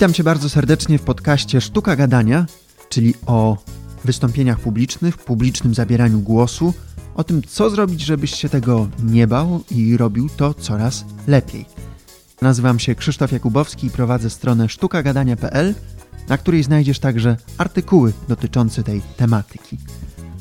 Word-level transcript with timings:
Witam 0.00 0.12
Cię 0.12 0.24
bardzo 0.24 0.48
serdecznie 0.48 0.98
w 0.98 1.02
podcaście 1.02 1.60
Sztuka 1.60 1.96
Gadania, 1.96 2.46
czyli 2.88 3.14
o 3.26 3.56
wystąpieniach 4.04 4.60
publicznych, 4.60 5.18
publicznym 5.18 5.74
zabieraniu 5.74 6.20
głosu, 6.20 6.74
o 7.14 7.24
tym, 7.24 7.42
co 7.42 7.70
zrobić, 7.70 8.00
żebyś 8.00 8.34
się 8.34 8.48
tego 8.48 8.88
nie 9.02 9.26
bał 9.26 9.64
i 9.70 9.96
robił 9.96 10.28
to 10.36 10.54
coraz 10.54 11.04
lepiej. 11.26 11.64
Nazywam 12.42 12.78
się 12.78 12.94
Krzysztof 12.94 13.32
Jakubowski 13.32 13.86
i 13.86 13.90
prowadzę 13.90 14.30
stronę 14.30 14.68
sztukagadania.pl, 14.68 15.74
na 16.28 16.38
której 16.38 16.62
znajdziesz 16.62 16.98
także 16.98 17.36
artykuły 17.58 18.12
dotyczące 18.28 18.82
tej 18.82 19.02
tematyki. 19.16 19.78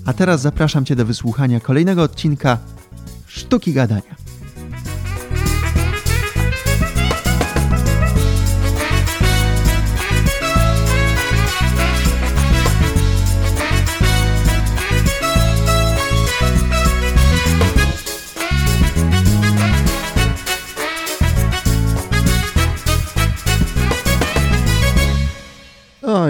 A 0.05 0.13
teraz 0.13 0.41
zapraszam 0.41 0.85
Cię 0.85 0.95
do 0.95 1.05
wysłuchania 1.05 1.59
kolejnego 1.59 2.03
odcinka 2.03 2.57
Sztuki 3.27 3.73
Gadania. 3.73 4.28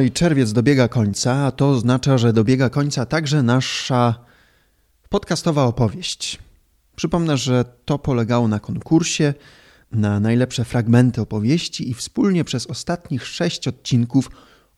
I 0.01 0.11
czerwiec 0.11 0.53
dobiega 0.53 0.87
końca, 0.87 1.33
a 1.45 1.51
to 1.51 1.69
oznacza, 1.69 2.17
że 2.17 2.33
dobiega 2.33 2.69
końca 2.69 3.05
także 3.05 3.43
nasza 3.43 4.15
podcastowa 5.09 5.63
opowieść. 5.63 6.39
Przypomnę, 6.95 7.37
że 7.37 7.65
to 7.85 7.99
polegało 7.99 8.47
na 8.47 8.59
konkursie 8.59 9.33
na 9.91 10.19
najlepsze 10.19 10.65
fragmenty 10.65 11.21
opowieści 11.21 11.89
i 11.89 11.93
wspólnie 11.93 12.43
przez 12.43 12.67
ostatnich 12.67 13.27
sześć 13.27 13.67
odcinków 13.67 14.31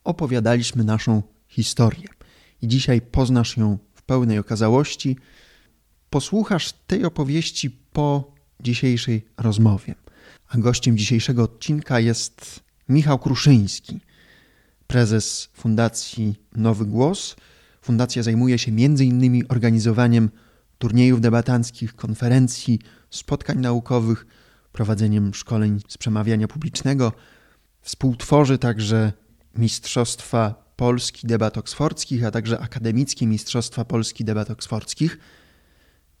opowiadaliśmy 0.04 0.84
naszą 0.84 1.22
historię. 1.48 2.08
I 2.62 2.68
dzisiaj 2.68 3.00
poznasz 3.00 3.56
ją 3.56 3.78
w 3.94 4.02
pełnej 4.02 4.38
okazałości. 4.38 5.16
Posłuchasz 6.10 6.72
tej 6.72 7.04
opowieści 7.04 7.70
po 7.70 8.32
dzisiejszej 8.60 9.24
rozmowie. 9.36 9.94
A 10.48 10.58
gościem 10.58 10.98
dzisiejszego 10.98 11.42
odcinka 11.42 12.00
jest 12.00 12.60
Michał 12.88 13.18
Kruszyński– 13.18 14.00
prezes 14.92 15.48
Fundacji 15.52 16.34
Nowy 16.56 16.86
Głos. 16.86 17.36
Fundacja 17.82 18.22
zajmuje 18.22 18.58
się 18.58 18.72
m.in. 18.72 19.44
organizowaniem 19.48 20.30
turniejów 20.78 21.20
debatanckich, 21.20 21.96
konferencji, 21.96 22.78
spotkań 23.10 23.58
naukowych, 23.58 24.26
prowadzeniem 24.72 25.34
szkoleń 25.34 25.80
z 25.88 25.98
przemawiania 25.98 26.48
publicznego. 26.48 27.12
Współtworzy 27.80 28.58
także 28.58 29.12
Mistrzostwa 29.56 30.72
Polski 30.76 31.26
Debat 31.26 31.58
Oksfordzkich, 31.58 32.24
a 32.24 32.30
także 32.30 32.60
Akademickie 32.60 33.26
Mistrzostwa 33.26 33.84
Polski 33.84 34.24
Debat 34.24 34.50
Oksfordzkich. 34.50 35.18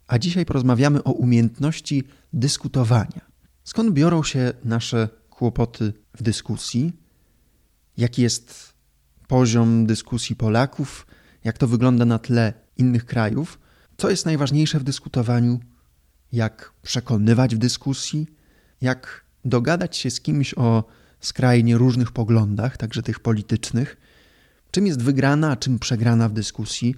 A 0.06 0.18
dzisiaj 0.18 0.46
porozmawiamy 0.46 1.04
o 1.04 1.12
umiejętności 1.12 2.04
dyskutowania. 2.32 3.20
Skąd 3.64 3.92
biorą 3.92 4.22
się 4.22 4.52
nasze 4.64 5.08
kłopoty 5.30 5.92
w 6.14 6.22
dyskusji? 6.22 7.01
Jaki 7.96 8.22
jest 8.22 8.74
poziom 9.28 9.86
dyskusji 9.86 10.36
Polaków, 10.36 11.06
jak 11.44 11.58
to 11.58 11.66
wygląda 11.66 12.04
na 12.04 12.18
tle 12.18 12.52
innych 12.76 13.06
krajów, 13.06 13.58
co 13.96 14.10
jest 14.10 14.26
najważniejsze 14.26 14.78
w 14.78 14.84
dyskutowaniu, 14.84 15.60
jak 16.32 16.72
przekonywać 16.82 17.54
w 17.54 17.58
dyskusji, 17.58 18.26
jak 18.80 19.24
dogadać 19.44 19.96
się 19.96 20.10
z 20.10 20.20
kimś 20.20 20.54
o 20.54 20.84
skrajnie 21.20 21.78
różnych 21.78 22.12
poglądach, 22.12 22.76
także 22.76 23.02
tych 23.02 23.20
politycznych, 23.20 23.96
czym 24.70 24.86
jest 24.86 25.02
wygrana, 25.02 25.50
a 25.50 25.56
czym 25.56 25.78
przegrana 25.78 26.28
w 26.28 26.32
dyskusji? 26.32 26.94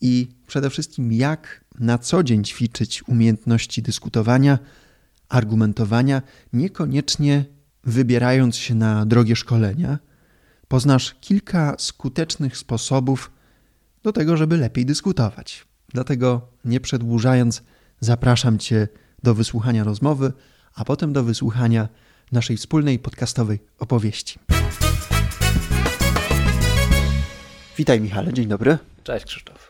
I 0.00 0.28
przede 0.46 0.70
wszystkim 0.70 1.12
jak 1.12 1.64
na 1.78 1.98
co 1.98 2.22
dzień 2.22 2.44
ćwiczyć 2.44 3.08
umiejętności 3.08 3.82
dyskutowania, 3.82 4.58
argumentowania, 5.28 6.22
niekoniecznie 6.52 7.44
wybierając 7.88 8.56
się 8.56 8.74
na 8.74 9.06
drogie 9.06 9.36
szkolenia, 9.36 9.98
poznasz 10.68 11.16
kilka 11.20 11.74
skutecznych 11.78 12.56
sposobów 12.56 13.30
do 14.02 14.12
tego, 14.12 14.36
żeby 14.36 14.56
lepiej 14.56 14.86
dyskutować. 14.86 15.66
Dlatego, 15.88 16.48
nie 16.64 16.80
przedłużając, 16.80 17.62
zapraszam 18.00 18.58
Cię 18.58 18.88
do 19.22 19.34
wysłuchania 19.34 19.84
rozmowy, 19.84 20.32
a 20.74 20.84
potem 20.84 21.12
do 21.12 21.24
wysłuchania 21.24 21.88
naszej 22.32 22.56
wspólnej 22.56 22.98
podcastowej 22.98 23.58
opowieści. 23.78 24.38
Witaj, 27.78 28.00
Michale, 28.00 28.32
dzień 28.32 28.46
dobry. 28.46 28.78
Cześć, 29.04 29.24
Krzysztof. 29.24 29.67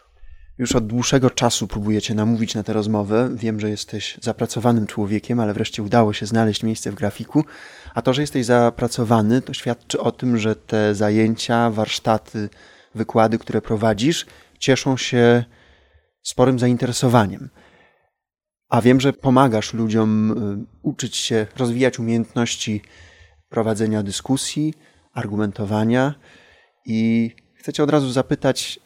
Już 0.58 0.72
od 0.72 0.86
dłuższego 0.86 1.30
czasu 1.30 1.68
próbuję 1.68 2.02
Cię 2.02 2.14
namówić 2.14 2.54
na 2.54 2.62
tę 2.62 2.72
rozmowę. 2.72 3.30
Wiem, 3.34 3.60
że 3.60 3.70
jesteś 3.70 4.18
zapracowanym 4.22 4.86
człowiekiem, 4.86 5.40
ale 5.40 5.54
wreszcie 5.54 5.82
udało 5.82 6.12
się 6.12 6.26
znaleźć 6.26 6.62
miejsce 6.62 6.90
w 6.90 6.94
grafiku. 6.94 7.44
A 7.94 8.02
to, 8.02 8.12
że 8.12 8.20
jesteś 8.20 8.46
zapracowany, 8.46 9.42
to 9.42 9.54
świadczy 9.54 10.00
o 10.00 10.12
tym, 10.12 10.38
że 10.38 10.56
te 10.56 10.94
zajęcia, 10.94 11.70
warsztaty, 11.70 12.48
wykłady, 12.94 13.38
które 13.38 13.62
prowadzisz, 13.62 14.26
cieszą 14.58 14.96
się 14.96 15.44
sporym 16.22 16.58
zainteresowaniem. 16.58 17.48
A 18.68 18.82
wiem, 18.82 19.00
że 19.00 19.12
pomagasz 19.12 19.74
ludziom 19.74 20.30
y, 20.62 20.66
uczyć 20.82 21.16
się, 21.16 21.46
rozwijać 21.56 21.98
umiejętności 21.98 22.82
prowadzenia 23.48 24.02
dyskusji, 24.02 24.74
argumentowania. 25.12 26.14
I 26.86 27.30
chcę 27.54 27.72
Cię 27.72 27.82
od 27.82 27.90
razu 27.90 28.10
zapytać, 28.10 28.80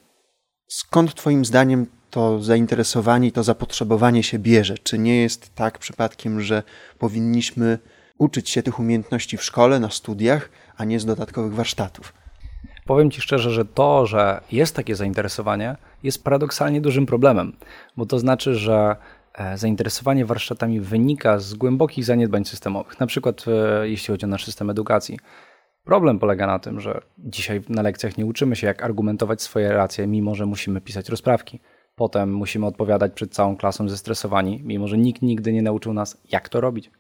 Skąd 0.72 1.15
Twoim 1.15 1.44
zdaniem 1.44 1.87
to 2.10 2.43
zainteresowanie 2.43 3.28
i 3.28 3.33
to 3.33 3.43
zapotrzebowanie 3.43 4.22
się 4.22 4.38
bierze? 4.38 4.78
Czy 4.78 4.99
nie 4.99 5.22
jest 5.22 5.55
tak 5.55 5.78
przypadkiem, 5.78 6.41
że 6.41 6.62
powinniśmy 6.99 7.78
uczyć 8.19 8.50
się 8.50 8.62
tych 8.62 8.78
umiejętności 8.78 9.37
w 9.37 9.43
szkole, 9.43 9.81
na 9.81 9.91
studiach, 9.91 10.50
a 10.77 10.84
nie 10.84 11.00
z 11.00 11.05
dodatkowych 11.05 11.55
warsztatów? 11.55 12.12
Powiem 12.87 13.10
Ci 13.10 13.21
szczerze, 13.21 13.50
że 13.50 13.65
to, 13.65 14.06
że 14.06 14.41
jest 14.53 14.77
takie 14.77 14.97
zainteresowanie, 14.97 15.77
jest 16.03 16.25
paradoksalnie 16.25 16.81
dużym 16.81 17.06
problemem, 17.06 17.56
bo 17.97 18.06
to 18.06 18.19
znaczy, 18.19 18.54
że 18.54 18.97
e, 19.34 19.59
zainteresowanie 19.59 20.27
warsztatami 20.27 20.81
wynika 20.81 21.39
z 21.39 21.54
głębokich 21.54 22.04
zaniedbań 22.04 22.44
systemowych, 22.44 23.00
na 23.00 23.06
przykład 23.06 23.44
e, 23.49 23.89
jeśli 23.89 24.12
chodzi 24.15 24.25
o 24.25 24.28
nasz 24.28 24.44
system 24.44 24.71
edukacji. 24.71 25.19
Problem 25.84 26.19
polega 26.19 26.47
na 26.47 26.59
tym, 26.59 26.81
że 26.81 27.00
dzisiaj 27.19 27.60
na 27.69 27.82
lekcjach 27.82 28.19
nie 28.19 28.26
uczymy 28.26 28.56
się, 28.56 28.66
jak 28.66 28.82
argumentować 28.82 29.43
swoje 29.43 29.72
racje, 29.72 30.06
mimo 30.06 30.34
że 30.34 30.47
musimy 30.47 30.81
pisać 30.81 31.09
rozprawki. 31.09 31.60
Potem 31.94 32.34
musimy 32.34 32.66
odpowiadać 32.66 33.12
przed 33.12 33.34
całą 33.34 33.56
klasą 33.56 33.88
zestresowani, 33.88 34.60
mimo 34.65 34.88
że 34.88 34.98
nikt 34.98 35.22
nigdy 35.22 35.53
nie 35.53 35.62
nauczył 35.62 35.94
nas, 35.94 36.22
jak 36.32 36.48
to 36.48 36.60
robić. 36.60 36.91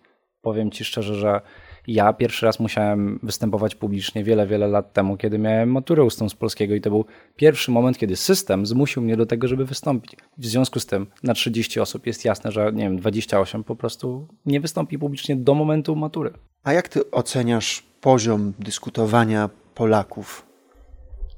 Powiem 0.42 0.70
Ci 0.70 0.84
szczerze, 0.84 1.14
że 1.14 1.40
ja 1.86 2.12
pierwszy 2.12 2.46
raz 2.46 2.60
musiałem 2.60 3.18
występować 3.22 3.74
publicznie 3.74 4.24
wiele, 4.24 4.46
wiele 4.46 4.68
lat 4.68 4.92
temu, 4.92 5.16
kiedy 5.16 5.38
miałem 5.38 5.72
maturę 5.72 6.04
ustną 6.04 6.28
z 6.28 6.34
polskiego 6.34 6.74
i 6.74 6.80
to 6.80 6.90
był 6.90 7.04
pierwszy 7.36 7.70
moment, 7.70 7.98
kiedy 7.98 8.16
system 8.16 8.66
zmusił 8.66 9.02
mnie 9.02 9.16
do 9.16 9.26
tego, 9.26 9.48
żeby 9.48 9.64
wystąpić. 9.64 10.16
W 10.38 10.46
związku 10.46 10.80
z 10.80 10.86
tym 10.86 11.06
na 11.22 11.34
30 11.34 11.80
osób 11.80 12.06
jest 12.06 12.24
jasne, 12.24 12.52
że 12.52 12.72
nie 12.72 12.84
wiem, 12.84 12.96
28 12.96 13.64
po 13.64 13.76
prostu 13.76 14.28
nie 14.46 14.60
wystąpi 14.60 14.98
publicznie 14.98 15.36
do 15.36 15.54
momentu 15.54 15.96
matury. 15.96 16.32
A 16.64 16.72
jak 16.72 16.88
ty 16.88 17.10
oceniasz 17.10 17.91
poziom 18.02 18.52
dyskutowania 18.58 19.50
Polaków? 19.74 20.46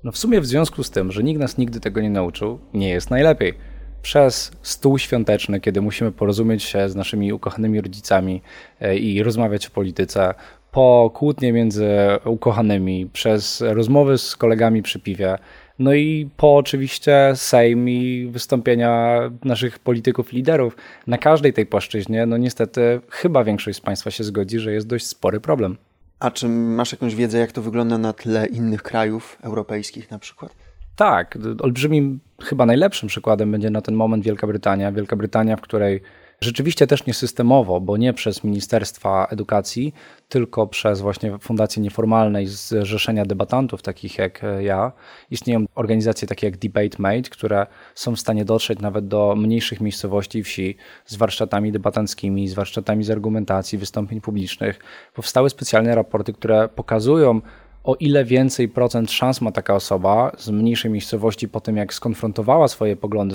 No 0.04 0.12
w 0.12 0.18
sumie 0.18 0.40
w 0.40 0.46
związku 0.46 0.82
z 0.82 0.90
tym, 0.90 1.12
że 1.12 1.22
nikt 1.22 1.40
nas 1.40 1.58
nigdy 1.58 1.80
tego 1.80 2.00
nie 2.00 2.10
nauczył, 2.10 2.58
nie 2.74 2.88
jest 2.88 3.10
najlepiej. 3.10 3.54
Przez 4.02 4.52
stół 4.62 4.98
świąteczny, 4.98 5.60
kiedy 5.60 5.80
musimy 5.80 6.12
porozumieć 6.12 6.62
się 6.62 6.88
z 6.88 6.96
naszymi 6.96 7.32
ukochanymi 7.32 7.80
rodzicami 7.80 8.42
e, 8.80 8.96
i 8.96 9.22
rozmawiać 9.22 9.66
o 9.66 9.70
polityce, 9.70 10.34
po 10.70 11.10
kłótnie 11.14 11.52
między 11.52 11.88
ukochanymi, 12.24 13.06
przez 13.12 13.60
rozmowy 13.60 14.18
z 14.18 14.36
kolegami 14.36 14.82
przy 14.82 15.00
piwie, 15.00 15.38
no 15.78 15.94
i 15.94 16.28
po 16.36 16.56
oczywiście 16.56 17.32
Sejm 17.34 17.88
i 17.88 18.28
wystąpienia 18.32 19.20
naszych 19.44 19.78
polityków, 19.78 20.32
liderów. 20.32 20.76
Na 21.06 21.18
każdej 21.18 21.52
tej 21.52 21.66
płaszczyźnie, 21.66 22.26
no 22.26 22.36
niestety, 22.36 23.00
chyba 23.10 23.44
większość 23.44 23.78
z 23.78 23.80
Państwa 23.80 24.10
się 24.10 24.24
zgodzi, 24.24 24.58
że 24.58 24.72
jest 24.72 24.86
dość 24.86 25.06
spory 25.06 25.40
problem. 25.40 25.76
A 26.24 26.30
czy 26.30 26.48
masz 26.48 26.92
jakąś 26.92 27.14
wiedzę, 27.14 27.38
jak 27.38 27.52
to 27.52 27.62
wygląda 27.62 27.98
na 27.98 28.12
tle 28.12 28.46
innych 28.46 28.82
krajów 28.82 29.38
europejskich 29.42 30.10
na 30.10 30.18
przykład? 30.18 30.54
Tak, 30.96 31.38
olbrzymim, 31.60 32.20
chyba 32.42 32.66
najlepszym 32.66 33.08
przykładem 33.08 33.52
będzie 33.52 33.70
na 33.70 33.80
ten 33.80 33.94
moment 33.94 34.24
Wielka 34.24 34.46
Brytania. 34.46 34.92
Wielka 34.92 35.16
Brytania, 35.16 35.56
w 35.56 35.60
której 35.60 36.00
Rzeczywiście 36.44 36.86
też 36.86 37.06
nie 37.06 37.14
systemowo, 37.14 37.80
bo 37.80 37.96
nie 37.96 38.12
przez 38.12 38.44
Ministerstwa 38.44 39.26
Edukacji, 39.30 39.94
tylko 40.28 40.66
przez 40.66 41.00
właśnie 41.00 41.38
fundacje 41.38 41.82
nieformalne 41.82 42.42
i 42.42 42.46
zrzeszenia 42.46 43.24
debatantów, 43.24 43.82
takich 43.82 44.18
jak 44.18 44.42
ja. 44.60 44.92
Istnieją 45.30 45.64
organizacje 45.74 46.28
takie 46.28 46.46
jak 46.46 46.56
Debate 46.56 46.96
Mate, 46.98 47.30
które 47.30 47.66
są 47.94 48.16
w 48.16 48.20
stanie 48.20 48.44
dotrzeć 48.44 48.78
nawet 48.78 49.08
do 49.08 49.34
mniejszych 49.36 49.80
miejscowości 49.80 50.42
wsi 50.42 50.76
z 51.06 51.16
warsztatami 51.16 51.72
debatanckimi, 51.72 52.48
z 52.48 52.54
warsztatami 52.54 53.04
z 53.04 53.10
argumentacji, 53.10 53.78
wystąpień 53.78 54.20
publicznych. 54.20 54.78
Powstały 55.14 55.50
specjalne 55.50 55.94
raporty, 55.94 56.32
które 56.32 56.68
pokazują, 56.68 57.40
o 57.84 57.94
ile 57.94 58.24
więcej 58.24 58.68
procent 58.68 59.10
szans 59.10 59.40
ma 59.40 59.52
taka 59.52 59.74
osoba 59.74 60.32
z 60.38 60.50
mniejszej 60.50 60.90
miejscowości 60.90 61.48
po 61.48 61.60
tym, 61.60 61.76
jak 61.76 61.94
skonfrontowała 61.94 62.68
swoje 62.68 62.96
poglądy, 62.96 63.34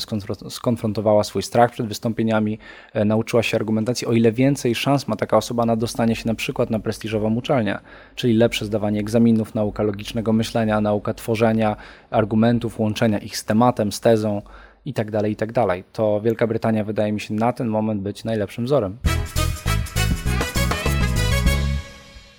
skonfrontowała 0.49 1.23
swój 1.23 1.43
strach 1.43 1.71
przed 1.71 1.87
wystąpieniami, 1.87 2.59
e, 2.93 3.05
nauczyła 3.05 3.43
się 3.43 3.57
argumentacji, 3.57 4.07
o 4.07 4.13
ile 4.13 4.31
więcej 4.31 4.75
szans 4.75 5.07
ma 5.07 5.15
taka 5.15 5.37
osoba 5.37 5.65
na 5.65 5.75
dostanie 5.75 6.15
się 6.15 6.27
na 6.27 6.35
przykład 6.35 6.69
na 6.69 6.79
prestiżową 6.79 7.35
uczelnię, 7.35 7.79
czyli 8.15 8.33
lepsze 8.33 8.65
zdawanie 8.65 8.99
egzaminów, 8.99 9.55
nauka 9.55 9.83
logicznego 9.83 10.33
myślenia, 10.33 10.81
nauka 10.81 11.13
tworzenia 11.13 11.75
argumentów, 12.09 12.79
łączenia 12.79 13.19
ich 13.19 13.37
z 13.37 13.45
tematem, 13.45 13.91
z 13.91 13.99
tezą 13.99 14.41
itd., 14.85 15.11
tak 15.11 15.29
itd. 15.29 15.53
Tak 15.53 15.83
to 15.93 16.21
Wielka 16.21 16.47
Brytania 16.47 16.83
wydaje 16.83 17.11
mi 17.11 17.19
się 17.19 17.33
na 17.33 17.53
ten 17.53 17.67
moment 17.67 18.01
być 18.01 18.23
najlepszym 18.23 18.65
wzorem. 18.65 18.97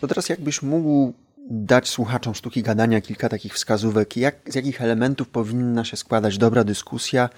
To 0.00 0.08
teraz 0.08 0.28
jakbyś 0.28 0.62
mógł 0.62 1.12
dać 1.50 1.88
słuchaczom 1.88 2.34
sztuki 2.34 2.62
gadania 2.62 3.00
kilka 3.00 3.28
takich 3.28 3.54
wskazówek, 3.54 4.16
jak, 4.16 4.36
z 4.52 4.54
jakich 4.54 4.82
elementów 4.82 5.28
powinna 5.28 5.84
się 5.84 5.96
składać 5.96 6.38
dobra 6.38 6.64
dyskusja, 6.64 7.28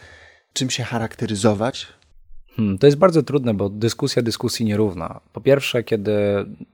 czym 0.52 0.70
się 0.70 0.82
charakteryzować? 0.82 1.86
Hmm, 2.56 2.78
to 2.78 2.86
jest 2.86 2.98
bardzo 2.98 3.22
trudne, 3.22 3.54
bo 3.54 3.68
dyskusja 3.68 4.22
dyskusji 4.22 4.66
nierówna. 4.66 5.20
Po 5.32 5.40
pierwsze, 5.40 5.82
kiedy 5.82 6.12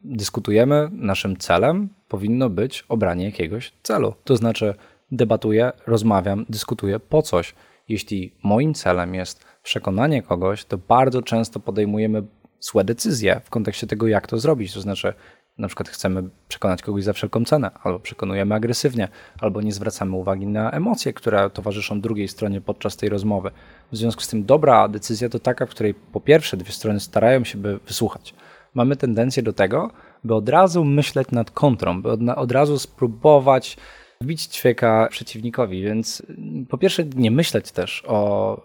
dyskutujemy, 0.04 0.88
naszym 0.92 1.36
celem 1.36 1.88
powinno 2.08 2.50
być 2.50 2.84
obranie 2.88 3.24
jakiegoś 3.24 3.72
celu. 3.82 4.14
To 4.24 4.36
znaczy, 4.36 4.74
debatuję, 5.12 5.72
rozmawiam, 5.86 6.46
dyskutuję 6.48 7.00
po 7.00 7.22
coś. 7.22 7.54
Jeśli 7.88 8.34
moim 8.42 8.74
celem 8.74 9.14
jest 9.14 9.44
przekonanie 9.62 10.22
kogoś, 10.22 10.64
to 10.64 10.78
bardzo 10.78 11.22
często 11.22 11.60
podejmujemy 11.60 12.22
złe 12.60 12.84
decyzje 12.84 13.40
w 13.44 13.50
kontekście 13.50 13.86
tego, 13.86 14.06
jak 14.06 14.26
to 14.26 14.38
zrobić. 14.38 14.74
To 14.74 14.80
znaczy, 14.80 15.14
na 15.58 15.68
przykład 15.68 15.88
chcemy 15.88 16.22
przekonać 16.48 16.82
kogoś 16.82 17.04
za 17.04 17.12
wszelką 17.12 17.44
cenę, 17.44 17.70
albo 17.82 17.98
przekonujemy 17.98 18.54
agresywnie, 18.54 19.08
albo 19.40 19.60
nie 19.60 19.72
zwracamy 19.72 20.16
uwagi 20.16 20.46
na 20.46 20.70
emocje, 20.70 21.12
które 21.12 21.50
towarzyszą 21.50 22.00
drugiej 22.00 22.28
stronie 22.28 22.60
podczas 22.60 22.96
tej 22.96 23.08
rozmowy. 23.08 23.50
W 23.92 23.96
związku 23.96 24.22
z 24.22 24.28
tym 24.28 24.44
dobra 24.44 24.88
decyzja 24.88 25.28
to 25.28 25.38
taka, 25.38 25.66
w 25.66 25.70
której 25.70 25.94
po 25.94 26.20
pierwsze 26.20 26.56
dwie 26.56 26.72
strony 26.72 27.00
starają 27.00 27.44
się, 27.44 27.58
by 27.58 27.78
wysłuchać. 27.86 28.34
Mamy 28.74 28.96
tendencję 28.96 29.42
do 29.42 29.52
tego, 29.52 29.90
by 30.24 30.34
od 30.34 30.48
razu 30.48 30.84
myśleć 30.84 31.30
nad 31.30 31.50
kontrą, 31.50 32.02
by 32.02 32.10
od, 32.10 32.20
od 32.36 32.52
razu 32.52 32.78
spróbować 32.78 33.76
wbić 34.20 34.42
ćwieka 34.42 35.08
przeciwnikowi, 35.10 35.82
więc 35.82 36.22
po 36.68 36.78
pierwsze 36.78 37.04
nie 37.04 37.30
myśleć 37.30 37.72
też 37.72 38.04
o 38.06 38.60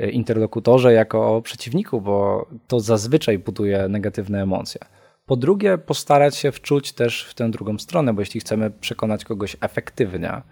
y, 0.00 0.10
interlokutorze 0.10 0.92
jako 0.92 1.36
o 1.36 1.42
przeciwniku, 1.42 2.00
bo 2.00 2.46
to 2.68 2.80
zazwyczaj 2.80 3.38
buduje 3.38 3.88
negatywne 3.88 4.42
emocje. 4.42 4.80
Po 5.30 5.36
drugie, 5.36 5.78
postarać 5.78 6.36
się 6.36 6.52
wczuć 6.52 6.92
też 6.92 7.24
w 7.24 7.34
tę 7.34 7.50
drugą 7.50 7.78
stronę, 7.78 8.14
bo 8.14 8.20
jeśli 8.20 8.40
chcemy 8.40 8.70
przekonać 8.70 9.24
kogoś 9.24 9.56
efektywnie 9.60 10.42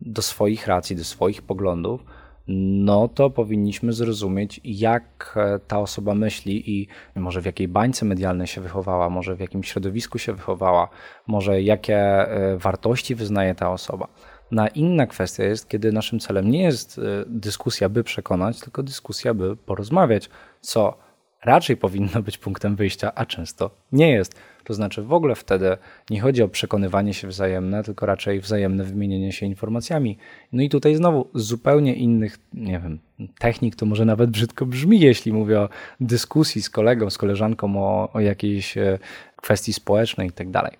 do 0.00 0.22
swoich 0.22 0.66
racji, 0.66 0.96
do 0.96 1.04
swoich 1.04 1.42
poglądów, 1.42 2.04
no 2.48 3.08
to 3.08 3.30
powinniśmy 3.30 3.92
zrozumieć, 3.92 4.60
jak 4.64 5.38
ta 5.68 5.78
osoba 5.78 6.14
myśli 6.14 6.70
i 6.70 6.88
może 7.16 7.40
w 7.40 7.44
jakiej 7.44 7.68
bańce 7.68 8.04
medialnej 8.04 8.46
się 8.46 8.60
wychowała, 8.60 9.10
może 9.10 9.36
w 9.36 9.40
jakim 9.40 9.62
środowisku 9.62 10.18
się 10.18 10.32
wychowała, 10.32 10.88
może 11.26 11.62
jakie 11.62 11.96
e, 11.96 12.56
wartości 12.58 13.14
wyznaje 13.14 13.54
ta 13.54 13.70
osoba. 13.70 14.08
Na 14.50 14.68
inna 14.68 15.06
kwestia 15.06 15.44
jest, 15.44 15.68
kiedy 15.68 15.92
naszym 15.92 16.20
celem 16.20 16.50
nie 16.50 16.62
jest 16.62 16.98
e, 16.98 17.02
dyskusja, 17.26 17.88
by 17.88 18.04
przekonać, 18.04 18.60
tylko 18.60 18.82
dyskusja, 18.82 19.34
by 19.34 19.56
porozmawiać, 19.56 20.30
co 20.60 21.04
raczej 21.44 21.76
powinno 21.76 22.22
być 22.22 22.38
punktem 22.38 22.76
wyjścia, 22.76 23.12
a 23.14 23.26
często 23.26 23.70
nie 23.92 24.10
jest. 24.10 24.34
To 24.64 24.74
znaczy 24.74 25.02
w 25.02 25.12
ogóle 25.12 25.34
wtedy 25.34 25.76
nie 26.10 26.20
chodzi 26.20 26.42
o 26.42 26.48
przekonywanie 26.48 27.14
się 27.14 27.28
wzajemne, 27.28 27.84
tylko 27.84 28.06
raczej 28.06 28.40
wzajemne 28.40 28.84
wymienienie 28.84 29.32
się 29.32 29.46
informacjami. 29.46 30.18
No 30.52 30.62
i 30.62 30.68
tutaj 30.68 30.94
znowu 30.94 31.28
zupełnie 31.34 31.94
innych, 31.94 32.38
nie 32.54 32.80
wiem, 32.80 32.98
technik 33.38 33.76
to 33.76 33.86
może 33.86 34.04
nawet 34.04 34.30
brzydko 34.30 34.66
brzmi, 34.66 35.00
jeśli 35.00 35.32
mówię 35.32 35.60
o 35.60 35.68
dyskusji 36.00 36.62
z 36.62 36.70
kolegą, 36.70 37.10
z 37.10 37.18
koleżanką 37.18 37.76
o, 37.76 38.12
o 38.12 38.20
jakiejś 38.20 38.78
e, 38.78 38.98
kwestii 39.36 39.72
społecznej 39.72 40.28
i 40.28 40.32
tak. 40.32 40.76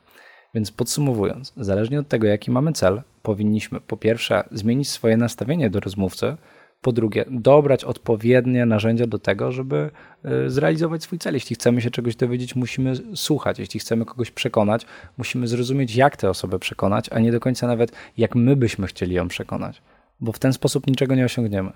Więc 0.55 0.71
podsumowując, 0.71 1.53
zależnie 1.57 2.01
od 2.01 2.09
tego, 2.09 2.27
jaki 2.27 2.51
mamy 2.51 2.73
cel, 2.73 3.03
powinniśmy 3.23 3.81
po 3.81 3.97
pierwsze 3.97 4.45
zmienić 4.53 4.89
swoje 4.89 5.17
nastawienie 5.17 5.71
do 5.71 5.81
rozmówcy, 5.81 6.37
po 6.85 6.93
drugie, 6.93 7.25
dobrać 7.31 7.85
odpowiednie 7.85 8.67
narzędzia 8.67 9.07
do 9.07 9.19
tego, 9.19 9.53
żeby 9.53 9.91
e, 10.25 10.51
zrealizować 10.51 11.03
swój 11.03 11.19
cel. 11.19 11.35
Jeśli 11.35 11.57
chcemy 11.57 11.81
się 11.81 11.91
czegoś 11.91 12.17
dowiedzieć, 12.17 12.57
musimy 12.57 12.93
słuchać. 13.15 13.59
Jeśli 13.59 13.81
chcemy 13.81 14.05
kogoś 14.05 14.31
przekonać, 14.31 14.87
musimy 15.19 15.49
zrozumieć, 15.49 15.97
jak 15.97 16.17
tę 16.17 16.31
osobę 16.31 16.59
przekonać, 16.59 17.09
a 17.13 17.19
nie 17.19 17.33
do 17.33 17.41
końca 17.41 17.67
nawet 17.67 17.93
jak 18.17 18.35
my 18.35 18.57
byśmy 18.57 18.87
chcieli 18.87 19.15
ją 19.15 19.29
przekonać, 19.29 19.83
bo 20.21 20.33
w 20.33 20.39
ten 20.39 20.53
sposób 20.53 20.87
niczego 20.87 21.15
nie 21.15 21.25
osiągniemy. 21.25 21.73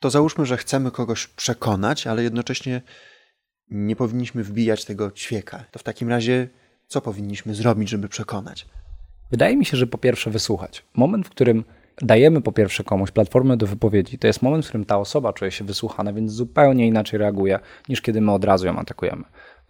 To 0.00 0.10
załóżmy, 0.10 0.46
że 0.46 0.56
chcemy 0.56 0.90
kogoś 0.90 1.26
przekonać, 1.26 2.06
ale 2.06 2.22
jednocześnie 2.22 2.82
nie 3.70 3.96
powinniśmy 3.96 4.44
wbijać 4.44 4.84
tego 4.84 5.10
ćwieka. 5.10 5.64
To 5.70 5.78
w 5.78 5.82
takim 5.82 6.08
razie 6.08 6.48
co 6.86 7.00
powinniśmy 7.00 7.54
zrobić, 7.54 7.88
żeby 7.88 8.08
przekonać? 8.08 8.66
Wydaje 9.30 9.56
mi 9.56 9.64
się, 9.64 9.76
że 9.76 9.86
po 9.86 9.98
pierwsze 9.98 10.30
wysłuchać. 10.30 10.84
Moment, 10.94 11.26
w 11.26 11.30
którym 11.30 11.64
dajemy 12.02 12.40
po 12.40 12.52
pierwsze 12.52 12.84
komuś 12.84 13.10
platformę 13.10 13.56
do 13.56 13.66
wypowiedzi, 13.66 14.18
to 14.18 14.26
jest 14.26 14.42
moment, 14.42 14.64
w 14.64 14.68
którym 14.68 14.84
ta 14.84 14.98
osoba 14.98 15.32
czuje 15.32 15.50
się 15.50 15.64
wysłuchana, 15.64 16.12
więc 16.12 16.32
zupełnie 16.32 16.86
inaczej 16.86 17.18
reaguje 17.18 17.58
niż 17.88 18.00
kiedy 18.00 18.20
my 18.20 18.32
od 18.32 18.44
razu 18.44 18.66
ją 18.66 18.76
atakujemy 18.76 19.24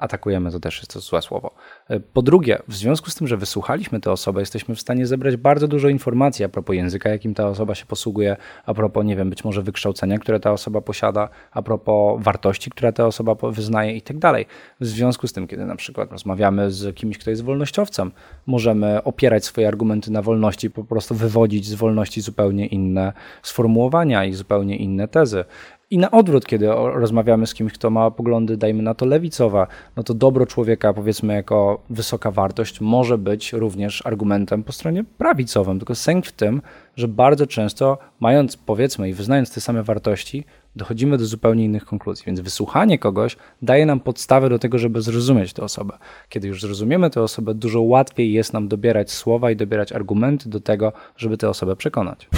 atakujemy, 0.05 0.51
to 0.51 0.61
też 0.61 0.79
jest 0.79 0.93
to 0.93 1.01
złe 1.01 1.23
słowo. 1.23 1.51
E, 1.89 2.01
po 2.01 2.23
drugie, 2.23 2.59
w 2.69 2.75
związku 2.75 3.11
z 3.11 3.15
tym, 3.15 3.27
że 3.27 3.37
wysłuchaliśmy 3.37 4.01
tę 4.01 4.13
osobę, 4.13 4.41
jesteśmy 4.41 4.75
w 4.75 4.81
stanie 4.81 5.07
zebrać 5.07 5.37
bardzo 5.37 5.69
dużo 5.69 5.89
informacji 5.89 6.45
a 6.45 6.49
propos 6.49 6.77
języka, 6.77 7.11
jakim 7.11 7.35
ta 7.35 7.49
osoba 7.49 7.75
się 7.75 7.87
posługuje, 7.87 8.37
a 8.67 8.75
propos, 8.75 9.05
nie 9.05 9.17
wiem, 9.17 9.31
być 9.31 9.45
może 9.45 9.63
wykształcenia, 9.63 10.19
które 10.19 10.41
ta 10.41 10.53
osoba 10.53 10.81
posiada, 10.81 11.29
a 11.53 11.63
propos 11.63 12.23
wartości, 12.23 12.71
które 12.71 12.93
ta 12.93 13.07
osoba 13.07 13.35
wyznaje 13.51 13.97
i 13.97 14.03
tak 14.03 14.19
dalej. 14.19 14.47
W 14.81 14.87
związku 14.87 15.27
z 15.27 15.33
tym, 15.33 15.47
kiedy 15.47 15.65
na 15.65 15.77
przykład 15.77 16.13
rozmawiamy 16.13 16.71
z 16.71 16.97
kimś, 16.97 17.19
kto 17.19 17.31
jest 17.31 17.45
wolnościowcem, 17.45 18.13
możemy 18.47 19.03
opierać 19.03 19.45
swoje 19.45 19.69
argumenty 19.69 20.11
na 20.11 20.23
wolności, 20.23 20.71
po 20.71 20.85
prostu 20.85 21.15
wywodzić 21.15 21.67
z 21.67 21.75
wolności 21.75 22.21
zupełnie 22.21 22.67
inne 22.67 23.13
sformułowania 23.43 24.25
i 24.25 24.33
zupełnie 24.33 24.77
inne 24.77 25.09
tezy. 25.09 25.45
I 25.91 25.99
na 25.99 26.11
odwrót, 26.11 26.47
kiedy 26.47 26.67
rozmawiamy 26.95 27.47
z 27.47 27.55
kimś, 27.55 27.73
kto 27.73 27.91
ma 27.91 28.11
poglądy, 28.11 28.57
dajmy 28.57 28.83
na 28.83 28.95
to 28.95 29.07
lewicowe, 29.07 29.67
no 29.97 30.03
to 30.03 30.15
dobro 30.15 30.47
człowieka, 30.47 30.93
powiedzmy, 30.95 31.35
jako 31.35 31.83
wysoka 31.91 32.31
wartość, 32.31 32.81
może 32.81 33.19
być 33.19 33.53
również 33.53 34.07
argumentem 34.07 34.63
po 34.63 34.73
stronie 34.73 35.05
prawicowym. 35.19 35.79
Tylko 35.79 35.95
sęk 35.95 36.27
w 36.27 36.33
tym, 36.33 36.63
że 36.97 37.09
bardzo 37.09 37.47
często, 37.47 37.99
mając, 38.21 38.57
powiedzmy, 38.57 39.09
i 39.09 39.13
wyznając 39.13 39.55
te 39.55 39.61
same 39.61 39.83
wartości, 39.83 40.45
dochodzimy 40.77 41.19
do 41.19 41.27
zupełnie 41.27 41.65
innych 41.65 41.85
konkluzji. 41.85 42.25
Więc 42.27 42.41
wysłuchanie 42.41 42.99
kogoś 42.99 43.37
daje 43.63 43.87
nam 43.87 44.01
podstawę 44.01 44.49
do 44.49 44.59
tego, 44.59 44.79
żeby 44.79 45.03
zrozumieć 45.03 45.53
tę 45.53 45.63
osobę. 45.63 45.99
Kiedy 46.29 46.49
już 46.49 46.63
zrozumiemy 46.63 47.11
tę 47.11 47.23
osobę, 47.23 47.55
dużo 47.55 47.83
łatwiej 47.83 48.33
jest 48.33 48.53
nam 48.53 48.69
dobierać 48.69 49.13
słowa 49.13 49.51
i 49.51 49.57
dobierać 49.57 49.93
argumenty 49.93 50.49
do 50.49 50.61
tego, 50.61 50.93
żeby 51.17 51.37
tę 51.37 51.49
osobę 51.49 51.77
przekonać. 51.77 52.29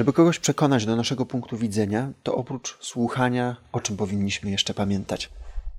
Żeby 0.00 0.12
kogoś 0.12 0.38
przekonać 0.38 0.86
do 0.86 0.96
naszego 0.96 1.26
punktu 1.26 1.56
widzenia, 1.56 2.12
to 2.22 2.34
oprócz 2.34 2.78
słuchania, 2.80 3.56
o 3.72 3.80
czym 3.80 3.96
powinniśmy 3.96 4.50
jeszcze 4.50 4.74
pamiętać? 4.74 5.30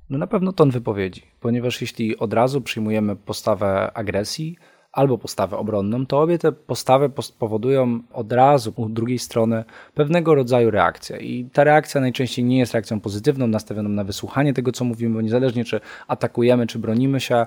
No 0.10 0.18
na 0.18 0.28
pewno 0.28 0.54
ton 0.54 0.72
wypowiedzi, 0.72 1.24
ponieważ 1.40 1.82
jeśli 1.82 2.18
od 2.18 2.34
razu 2.34 2.62
przyjmujemy 2.62 3.16
postawę 3.16 3.92
agresji 3.94 4.58
albo 4.92 5.18
postawę 5.18 5.58
obronną, 5.58 6.06
to 6.06 6.22
obie 6.22 6.38
te 6.38 6.52
postawy 6.52 7.12
powodują 7.40 8.00
od 8.14 8.32
razu 8.32 8.74
u 8.76 8.90
drugiej 8.90 9.20
strony 9.20 9.64
pewnego 9.94 10.36
rodzaju 10.36 10.72
reakcję. 10.72 11.18
I 11.18 11.46
ta 11.54 11.64
reakcja 11.64 12.02
najczęściej 12.02 12.46
nie 12.46 12.60
jest 12.60 12.74
reakcją 12.74 13.00
pozytywną, 13.00 13.48
nastawioną 13.48 13.90
na 13.90 14.04
wysłuchanie 14.04 14.54
tego, 14.54 14.72
co 14.72 14.86
mówimy, 14.86 15.16
bo 15.16 15.22
niezależnie 15.22 15.66
czy 15.66 15.82
atakujemy, 16.08 16.68
czy 16.68 16.80
bronimy 16.80 17.20
się, 17.20 17.46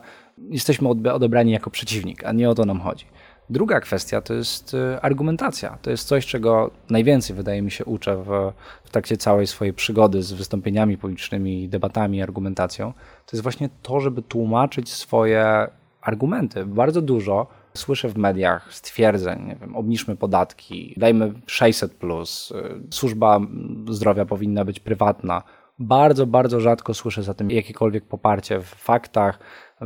jesteśmy 0.50 0.88
odebrani 0.88 1.52
jako 1.52 1.71
przeciwnik, 1.71 2.25
a 2.25 2.33
nie 2.33 2.50
o 2.50 2.54
to 2.54 2.64
nam 2.64 2.81
chodzi. 2.81 3.07
Druga 3.50 3.80
kwestia 3.80 4.20
to 4.20 4.34
jest 4.34 4.74
y, 4.74 5.00
argumentacja. 5.02 5.78
To 5.82 5.90
jest 5.90 6.08
coś, 6.08 6.26
czego 6.26 6.70
najwięcej, 6.90 7.36
wydaje 7.36 7.62
mi 7.62 7.70
się, 7.70 7.84
uczę 7.84 8.16
w, 8.16 8.52
w 8.84 8.90
trakcie 8.90 9.16
całej 9.16 9.46
swojej 9.46 9.74
przygody 9.74 10.22
z 10.22 10.32
wystąpieniami 10.32 10.98
publicznymi, 10.98 11.68
debatami, 11.68 12.22
argumentacją. 12.22 12.92
To 13.26 13.36
jest 13.36 13.42
właśnie 13.42 13.68
to, 13.82 14.00
żeby 14.00 14.22
tłumaczyć 14.22 14.92
swoje 14.92 15.66
argumenty. 16.00 16.66
Bardzo 16.66 17.02
dużo 17.02 17.46
słyszę 17.74 18.08
w 18.08 18.16
mediach 18.16 18.74
stwierdzeń, 18.74 19.44
nie 19.46 19.56
wiem, 19.56 19.76
obniżmy 19.76 20.16
podatki, 20.16 20.94
dajmy 20.96 21.32
600, 21.46 21.94
plus, 21.94 22.50
y, 22.50 22.94
służba 22.94 23.40
zdrowia 23.88 24.24
powinna 24.24 24.64
być 24.64 24.80
prywatna. 24.80 25.42
Bardzo, 25.78 26.26
bardzo 26.26 26.60
rzadko 26.60 26.94
słyszę 26.94 27.22
za 27.22 27.34
tym 27.34 27.50
jakiekolwiek 27.50 28.04
poparcie 28.04 28.60
w 28.60 28.66
faktach, 28.66 29.38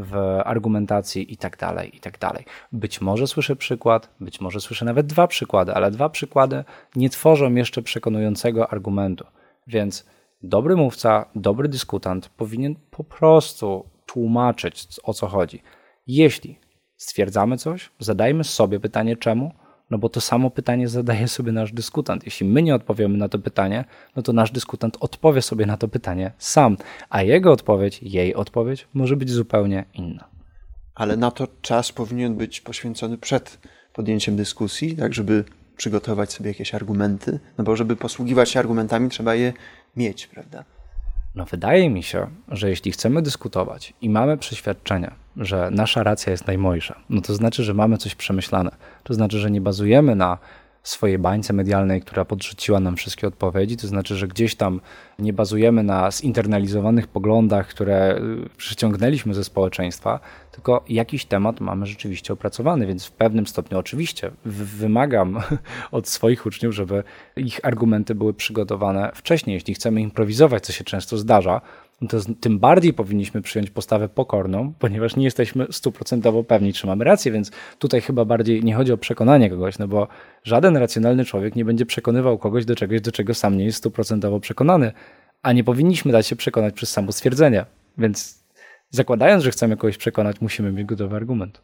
w 0.02 0.40
argumentacji 0.44 1.32
i 1.32 1.36
tak 1.36 1.56
dalej, 1.56 1.96
i 1.96 2.00
tak 2.00 2.18
dalej. 2.18 2.44
Być 2.72 3.00
może 3.00 3.26
słyszę 3.26 3.56
przykład, 3.56 4.10
być 4.20 4.40
może 4.40 4.60
słyszę 4.60 4.84
nawet 4.84 5.06
dwa 5.06 5.26
przykłady, 5.26 5.74
ale 5.74 5.90
dwa 5.90 6.08
przykłady 6.08 6.64
nie 6.96 7.10
tworzą 7.10 7.54
jeszcze 7.54 7.82
przekonującego 7.82 8.72
argumentu. 8.72 9.24
Więc 9.66 10.06
dobry 10.42 10.76
mówca, 10.76 11.24
dobry 11.34 11.68
dyskutant 11.68 12.28
powinien 12.28 12.74
po 12.90 13.04
prostu 13.04 13.84
tłumaczyć, 14.06 14.86
o 15.02 15.14
co 15.14 15.26
chodzi. 15.26 15.62
Jeśli 16.06 16.58
stwierdzamy 16.96 17.56
coś, 17.56 17.90
zadajmy 17.98 18.44
sobie 18.44 18.80
pytanie 18.80 19.16
czemu, 19.16 19.52
no 19.90 19.98
bo 19.98 20.08
to 20.08 20.20
samo 20.20 20.50
pytanie 20.50 20.88
zadaje 20.88 21.28
sobie 21.28 21.52
nasz 21.52 21.72
dyskutant. 21.72 22.24
Jeśli 22.24 22.46
my 22.46 22.62
nie 22.62 22.74
odpowiemy 22.74 23.18
na 23.18 23.28
to 23.28 23.38
pytanie, 23.38 23.84
no 24.16 24.22
to 24.22 24.32
nasz 24.32 24.50
dyskutant 24.50 24.96
odpowie 25.00 25.42
sobie 25.42 25.66
na 25.66 25.76
to 25.76 25.88
pytanie 25.88 26.32
sam, 26.38 26.76
a 27.10 27.22
jego 27.22 27.52
odpowiedź, 27.52 28.02
jej 28.02 28.34
odpowiedź 28.34 28.88
może 28.94 29.16
być 29.16 29.30
zupełnie 29.30 29.84
inna. 29.94 30.28
Ale 30.94 31.16
na 31.16 31.30
to 31.30 31.48
czas 31.62 31.92
powinien 31.92 32.36
być 32.36 32.60
poświęcony 32.60 33.18
przed 33.18 33.58
podjęciem 33.92 34.36
dyskusji, 34.36 34.96
tak 34.96 35.14
żeby 35.14 35.44
przygotować 35.76 36.32
sobie 36.32 36.48
jakieś 36.48 36.74
argumenty, 36.74 37.40
no 37.58 37.64
bo 37.64 37.76
żeby 37.76 37.96
posługiwać 37.96 38.50
się 38.50 38.58
argumentami, 38.58 39.10
trzeba 39.10 39.34
je 39.34 39.52
mieć, 39.96 40.26
prawda? 40.26 40.64
No 41.34 41.44
wydaje 41.44 41.90
mi 41.90 42.02
się, 42.02 42.26
że 42.48 42.70
jeśli 42.70 42.92
chcemy 42.92 43.22
dyskutować 43.22 43.94
i 44.00 44.10
mamy 44.10 44.36
przeświadczenie, 44.36 45.10
że 45.38 45.70
nasza 45.70 46.02
racja 46.02 46.30
jest 46.30 46.46
najmojsza, 46.46 46.94
no 47.10 47.20
to 47.20 47.34
znaczy, 47.34 47.64
że 47.64 47.74
mamy 47.74 47.98
coś 47.98 48.14
przemyślane. 48.14 48.70
To 49.02 49.14
znaczy, 49.14 49.38
że 49.38 49.50
nie 49.50 49.60
bazujemy 49.60 50.14
na 50.14 50.38
swojej 50.82 51.18
bańce 51.18 51.52
medialnej, 51.52 52.00
która 52.00 52.24
podrzuciła 52.24 52.80
nam 52.80 52.96
wszystkie 52.96 53.26
odpowiedzi. 53.26 53.76
To 53.76 53.86
znaczy, 53.86 54.16
że 54.16 54.28
gdzieś 54.28 54.54
tam 54.54 54.80
nie 55.18 55.32
bazujemy 55.32 55.82
na 55.82 56.10
zinternalizowanych 56.10 57.06
poglądach, 57.06 57.68
które 57.68 58.20
y, 58.46 58.56
przyciągnęliśmy 58.56 59.34
ze 59.34 59.44
społeczeństwa, 59.44 60.20
tylko 60.52 60.84
jakiś 60.88 61.24
temat 61.24 61.60
mamy 61.60 61.86
rzeczywiście 61.86 62.32
opracowany, 62.32 62.86
więc 62.86 63.06
w 63.06 63.12
pewnym 63.12 63.46
stopniu 63.46 63.78
oczywiście 63.78 64.30
wymagam 64.44 65.40
od 65.90 66.08
swoich 66.08 66.46
uczniów, 66.46 66.74
żeby 66.74 67.02
ich 67.36 67.60
argumenty 67.62 68.14
były 68.14 68.34
przygotowane 68.34 69.10
wcześniej. 69.14 69.54
Jeśli 69.54 69.74
chcemy 69.74 70.00
improwizować, 70.00 70.66
co 70.66 70.72
się 70.72 70.84
często 70.84 71.18
zdarza, 71.18 71.60
to 72.08 72.18
tym 72.40 72.58
bardziej 72.58 72.92
powinniśmy 72.92 73.42
przyjąć 73.42 73.70
postawę 73.70 74.08
pokorną, 74.08 74.72
ponieważ 74.78 75.16
nie 75.16 75.24
jesteśmy 75.24 75.66
stuprocentowo 75.70 76.44
pewni, 76.44 76.72
czy 76.72 76.86
mamy 76.86 77.04
rację, 77.04 77.32
więc 77.32 77.50
tutaj 77.78 78.00
chyba 78.00 78.24
bardziej 78.24 78.64
nie 78.64 78.74
chodzi 78.74 78.92
o 78.92 78.96
przekonanie 78.96 79.50
kogoś, 79.50 79.78
no 79.78 79.88
bo 79.88 80.08
żaden 80.44 80.76
racjonalny 80.76 81.24
człowiek 81.24 81.56
nie 81.56 81.64
będzie 81.64 81.86
przekonywał 81.86 82.38
kogoś 82.38 82.64
do 82.64 82.76
czegoś, 82.76 83.00
do 83.00 83.12
czego 83.12 83.34
sam 83.34 83.56
nie 83.56 83.64
jest 83.64 83.78
stuprocentowo 83.78 84.40
przekonany, 84.40 84.92
a 85.42 85.52
nie 85.52 85.64
powinniśmy 85.64 86.12
dać 86.12 86.26
się 86.26 86.36
przekonać 86.36 86.74
przez 86.74 86.90
samo 86.90 87.12
stwierdzenie. 87.12 87.66
Więc 87.98 88.44
zakładając, 88.90 89.44
że 89.44 89.50
chcemy 89.50 89.76
kogoś 89.76 89.96
przekonać, 89.96 90.40
musimy 90.40 90.72
mieć 90.72 90.86
gotowy 90.86 91.16
argument. 91.16 91.60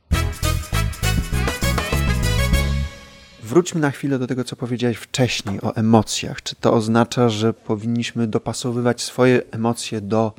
Wróćmy 3.42 3.80
na 3.80 3.90
chwilę 3.90 4.18
do 4.18 4.26
tego, 4.26 4.44
co 4.44 4.56
powiedziałeś 4.56 4.96
wcześniej 4.96 5.60
o 5.60 5.76
emocjach. 5.76 6.42
Czy 6.42 6.56
to 6.56 6.72
oznacza, 6.72 7.28
że 7.28 7.54
powinniśmy 7.54 8.26
dopasowywać 8.26 9.02
swoje 9.02 9.42
emocje 9.50 10.00
do 10.00 10.32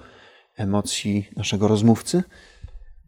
emocji 0.57 1.29
naszego 1.35 1.67
rozmówcy? 1.67 2.23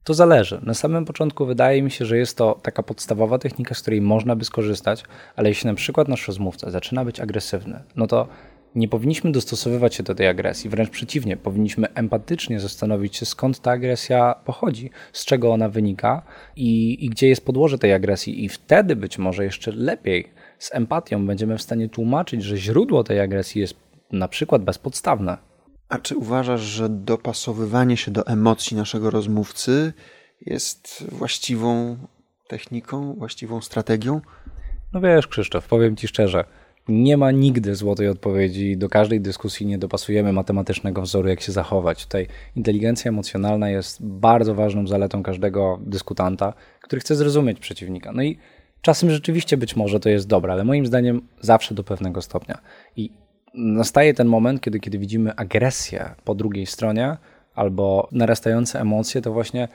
To 0.03 0.13
zależy. 0.13 0.59
Na 0.63 0.73
samym 0.73 1.05
początku 1.05 1.45
wydaje 1.45 1.83
mi 1.83 1.91
się, 1.91 2.05
że 2.05 2.17
jest 2.17 2.37
to 2.37 2.59
taka 2.63 2.83
podstawowa 2.83 3.39
technika, 3.39 3.75
z 3.75 3.81
której 3.81 4.01
można 4.01 4.35
by 4.35 4.45
skorzystać, 4.45 5.03
ale 5.35 5.49
jeśli 5.49 5.67
na 5.67 5.73
przykład 5.73 6.07
nasz 6.07 6.27
rozmówca 6.27 6.71
zaczyna 6.71 7.05
być 7.05 7.19
agresywny, 7.19 7.83
no 7.95 8.07
to 8.07 8.27
nie 8.75 8.87
powinniśmy 8.87 9.31
dostosowywać 9.31 9.95
się 9.95 10.03
do 10.03 10.15
tej 10.15 10.27
agresji, 10.27 10.69
wręcz 10.69 10.89
przeciwnie, 10.89 11.37
powinniśmy 11.37 11.93
empatycznie 11.93 12.59
zastanowić 12.59 13.15
się, 13.15 13.25
skąd 13.25 13.59
ta 13.59 13.71
agresja 13.71 14.35
pochodzi, 14.45 14.89
z 15.13 15.25
czego 15.25 15.53
ona 15.53 15.69
wynika 15.69 16.21
i, 16.55 17.05
i 17.05 17.09
gdzie 17.09 17.27
jest 17.27 17.45
podłoże 17.45 17.77
tej 17.77 17.93
agresji, 17.93 18.45
i 18.45 18.49
wtedy 18.49 18.95
być 18.95 19.17
może 19.17 19.43
jeszcze 19.43 19.71
lepiej 19.71 20.29
z 20.59 20.73
empatią 20.73 21.27
będziemy 21.27 21.57
w 21.57 21.61
stanie 21.61 21.89
tłumaczyć, 21.89 22.43
że 22.43 22.57
źródło 22.57 23.03
tej 23.03 23.19
agresji 23.19 23.61
jest 23.61 23.75
na 24.11 24.27
przykład 24.27 24.63
bezpodstawne. 24.63 25.37
A 25.89 25.97
czy 25.99 26.17
uważasz, 26.17 26.61
że 26.61 26.89
dopasowywanie 26.89 27.97
się 27.97 28.11
do 28.11 28.27
emocji 28.27 28.77
naszego 28.77 29.09
rozmówcy 29.09 29.93
jest 30.41 31.05
właściwą 31.11 31.97
techniką, 32.47 33.13
właściwą 33.13 33.61
strategią? 33.61 34.21
No 34.93 35.01
wiesz, 35.01 35.27
Krzysztof, 35.27 35.67
powiem 35.67 35.95
ci 35.95 36.07
szczerze, 36.07 36.43
nie 36.89 37.17
ma 37.17 37.31
nigdy 37.31 37.75
złotej 37.75 38.07
odpowiedzi. 38.07 38.77
Do 38.77 38.89
każdej 38.89 39.21
dyskusji 39.21 39.65
nie 39.65 39.77
dopasujemy 39.77 40.33
matematycznego 40.33 41.01
wzoru, 41.01 41.29
jak 41.29 41.41
się 41.41 41.51
zachować. 41.51 42.03
Tutaj 42.03 42.27
inteligencja 42.55 43.09
emocjonalna 43.09 43.69
jest 43.69 44.05
bardzo 44.05 44.55
ważną 44.55 44.87
zaletą 44.87 45.23
każdego 45.23 45.79
dyskutanta, 45.81 46.53
który 46.81 46.99
chce 46.99 47.15
zrozumieć 47.15 47.59
przeciwnika. 47.59 48.11
No 48.11 48.23
i 48.23 48.37
czasem 48.81 49.09
rzeczywiście 49.09 49.57
być 49.57 49.75
może 49.75 49.99
to 49.99 50.09
jest 50.09 50.27
dobre, 50.27 50.53
ale 50.53 50.63
moim 50.63 50.85
zdaniem 50.85 51.21
zawsze 51.41 51.75
do 51.75 51.83
pewnego 51.83 52.21
stopnia. 52.21 52.57
I 52.95 53.11
nastaje 53.53 54.13
ten 54.13 54.27
moment, 54.27 54.61
kiedy, 54.61 54.79
kiedy 54.79 54.99
widzimy 54.99 55.35
agresję 55.35 56.15
po 56.23 56.35
drugiej 56.35 56.65
stronie 56.65 57.17
albo 57.55 58.07
narastające 58.11 58.81
emocje, 58.81 59.21
to 59.21 59.33
właśnie 59.33 59.67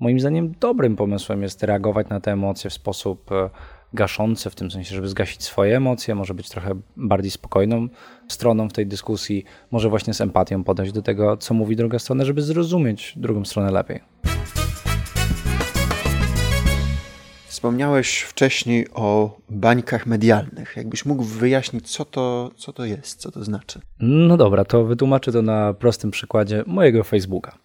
moim 0.00 0.20
zdaniem 0.20 0.54
dobrym 0.60 0.96
pomysłem 0.96 1.42
jest 1.42 1.62
reagować 1.62 2.08
na 2.08 2.20
te 2.20 2.32
emocje 2.32 2.70
w 2.70 2.74
sposób 2.74 3.30
e, 3.94 3.96
gaszący, 3.96 4.50
w 4.50 4.54
tym 4.54 4.70
sensie, 4.70 4.94
żeby 4.94 5.08
zgasić 5.08 5.42
swoje 5.42 5.76
emocje, 5.76 6.14
może 6.14 6.34
być 6.34 6.48
trochę 6.48 6.80
bardziej 6.96 7.30
spokojną 7.30 7.88
stroną 8.28 8.68
w 8.68 8.72
tej 8.72 8.86
dyskusji, 8.86 9.44
może 9.70 9.88
właśnie 9.88 10.14
z 10.14 10.20
empatią 10.20 10.64
podejść 10.64 10.92
do 10.92 11.02
tego, 11.02 11.36
co 11.36 11.54
mówi 11.54 11.76
druga 11.76 11.98
strona, 11.98 12.24
żeby 12.24 12.42
zrozumieć 12.42 13.12
drugą 13.16 13.44
stronę 13.44 13.70
lepiej. 13.70 14.00
Wspomniałeś 17.60 18.20
wcześniej 18.20 18.86
o 18.94 19.36
bańkach 19.48 20.06
medialnych. 20.06 20.76
Jakbyś 20.76 21.04
mógł 21.04 21.22
wyjaśnić, 21.22 21.90
co 21.90 22.04
to, 22.04 22.50
co 22.56 22.72
to 22.72 22.84
jest, 22.84 23.20
co 23.20 23.30
to 23.30 23.44
znaczy? 23.44 23.80
No 24.00 24.36
dobra, 24.36 24.64
to 24.64 24.84
wytłumaczę 24.84 25.32
to 25.32 25.42
na 25.42 25.74
prostym 25.74 26.10
przykładzie 26.10 26.64
mojego 26.66 27.04
Facebooka. 27.04 27.58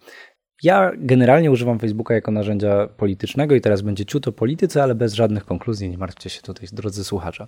Ja 0.62 0.92
generalnie 0.98 1.50
używam 1.50 1.78
Facebooka 1.78 2.14
jako 2.14 2.30
narzędzia 2.30 2.88
politycznego 2.96 3.54
i 3.54 3.60
teraz 3.60 3.82
będzie 3.82 4.06
ciut 4.06 4.28
o 4.28 4.32
polityce, 4.32 4.82
ale 4.82 4.94
bez 4.94 5.14
żadnych 5.14 5.44
konkluzji, 5.44 5.90
nie 5.90 5.98
martwcie 5.98 6.30
się 6.30 6.42
tutaj, 6.42 6.68
drodzy 6.72 7.04
słuchacze. 7.04 7.46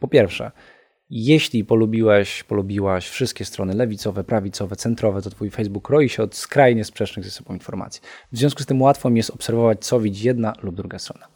Po 0.00 0.08
pierwsze, 0.08 0.50
jeśli 1.10 1.64
polubiłeś, 1.64 2.42
polubiłaś 2.42 3.08
wszystkie 3.08 3.44
strony 3.44 3.74
lewicowe, 3.74 4.24
prawicowe, 4.24 4.76
centrowe, 4.76 5.22
to 5.22 5.30
twój 5.30 5.50
Facebook 5.50 5.88
roi 5.88 6.08
się 6.08 6.22
od 6.22 6.34
skrajnie 6.34 6.84
sprzecznych 6.84 7.24
ze 7.24 7.30
sobą 7.30 7.54
informacji. 7.54 8.02
W 8.32 8.38
związku 8.38 8.62
z 8.62 8.66
tym 8.66 8.82
łatwo 8.82 9.10
mi 9.10 9.16
jest 9.16 9.30
obserwować, 9.30 9.84
co 9.84 10.00
widzi 10.00 10.26
jedna 10.26 10.52
lub 10.62 10.74
druga 10.74 10.98
strona. 10.98 11.26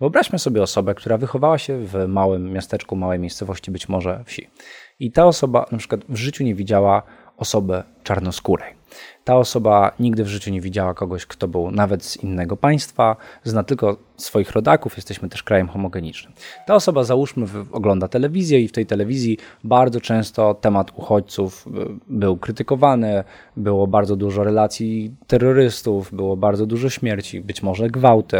Wyobraźmy 0.00 0.38
sobie 0.38 0.62
osobę, 0.62 0.94
która 0.94 1.18
wychowała 1.18 1.58
się 1.58 1.78
w 1.84 2.06
małym 2.08 2.52
miasteczku, 2.52 2.96
małej 2.96 3.18
miejscowości, 3.18 3.70
być 3.70 3.88
może 3.88 4.24
wsi. 4.24 4.50
I 4.98 5.12
ta 5.12 5.26
osoba 5.26 5.66
na 5.72 5.78
przykład 5.78 6.00
w 6.08 6.16
życiu 6.16 6.44
nie 6.44 6.54
widziała 6.54 7.02
osoby 7.36 7.82
czarnoskórej. 8.02 8.77
Ta 9.24 9.36
osoba 9.36 9.92
nigdy 10.00 10.24
w 10.24 10.28
życiu 10.28 10.50
nie 10.50 10.60
widziała 10.60 10.94
kogoś, 10.94 11.26
kto 11.26 11.48
był 11.48 11.70
nawet 11.70 12.04
z 12.04 12.16
innego 12.16 12.56
państwa, 12.56 13.16
zna 13.44 13.62
tylko 13.62 13.96
swoich 14.16 14.50
rodaków, 14.50 14.96
jesteśmy 14.96 15.28
też 15.28 15.42
krajem 15.42 15.68
homogenicznym. 15.68 16.32
Ta 16.66 16.74
osoba, 16.74 17.04
załóżmy, 17.04 17.46
ogląda 17.72 18.08
telewizję 18.08 18.60
i 18.60 18.68
w 18.68 18.72
tej 18.72 18.86
telewizji 18.86 19.38
bardzo 19.64 20.00
często 20.00 20.54
temat 20.54 20.92
uchodźców 20.96 21.66
y, 21.66 21.70
był 22.08 22.36
krytykowany, 22.36 23.24
było 23.56 23.86
bardzo 23.86 24.16
dużo 24.16 24.44
relacji 24.44 25.14
terrorystów, 25.26 26.14
było 26.14 26.36
bardzo 26.36 26.66
dużo 26.66 26.90
śmierci, 26.90 27.40
być 27.40 27.62
może 27.62 27.88
gwałty. 27.88 28.38